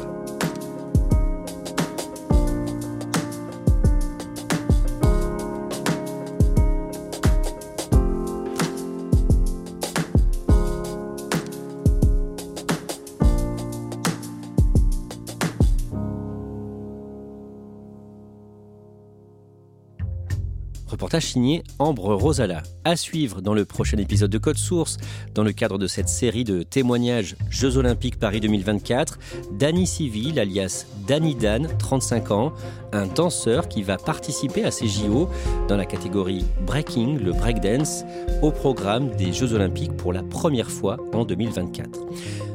Ambre 21.79 22.13
Rosala. 22.13 22.61
À 22.85 22.95
suivre 22.95 23.41
dans 23.41 23.55
le 23.55 23.65
prochain 23.65 23.97
épisode 23.97 24.29
de 24.29 24.37
Code 24.37 24.57
Source, 24.57 24.97
dans 25.33 25.43
le 25.43 25.51
cadre 25.51 25.79
de 25.79 25.87
cette 25.87 26.09
série 26.09 26.43
de 26.43 26.61
témoignages 26.61 27.35
Jeux 27.49 27.77
Olympiques 27.77 28.19
Paris 28.19 28.39
2024, 28.39 29.17
Danny 29.53 29.87
Civil, 29.87 30.39
alias 30.39 30.85
Danny 31.07 31.33
Dan, 31.33 31.69
35 31.79 32.31
ans, 32.31 32.53
un 32.93 33.07
danseur 33.07 33.67
qui 33.67 33.81
va 33.81 33.97
participer 33.97 34.63
à 34.63 34.69
ces 34.69 34.87
JO 34.87 35.27
dans 35.67 35.75
la 35.75 35.85
catégorie 35.85 36.45
Breaking, 36.67 37.17
le 37.17 37.31
breakdance, 37.31 38.03
au 38.43 38.51
programme 38.51 39.09
des 39.15 39.33
Jeux 39.33 39.53
Olympiques 39.53 39.97
pour 39.97 40.13
la 40.13 40.21
première 40.21 40.69
fois 40.69 40.97
en 41.13 41.25
2024. 41.25 41.99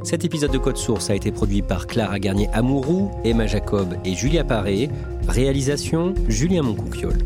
Cet 0.05 0.25
épisode 0.25 0.53
de 0.53 0.59
Code 0.59 0.77
Source 0.77 1.11
a 1.11 1.17
été 1.17 1.33
produit 1.33 1.63
par 1.63 1.89
Clara 1.89 2.21
Garnier-Amouroux, 2.21 3.11
Emma 3.25 3.49
Jacob 3.49 3.97
et 4.05 4.15
Julia 4.15 4.45
Paré. 4.45 4.89
Réalisation 5.27 6.15
Julien 6.29 6.63
Moncouquiole. 6.63 7.19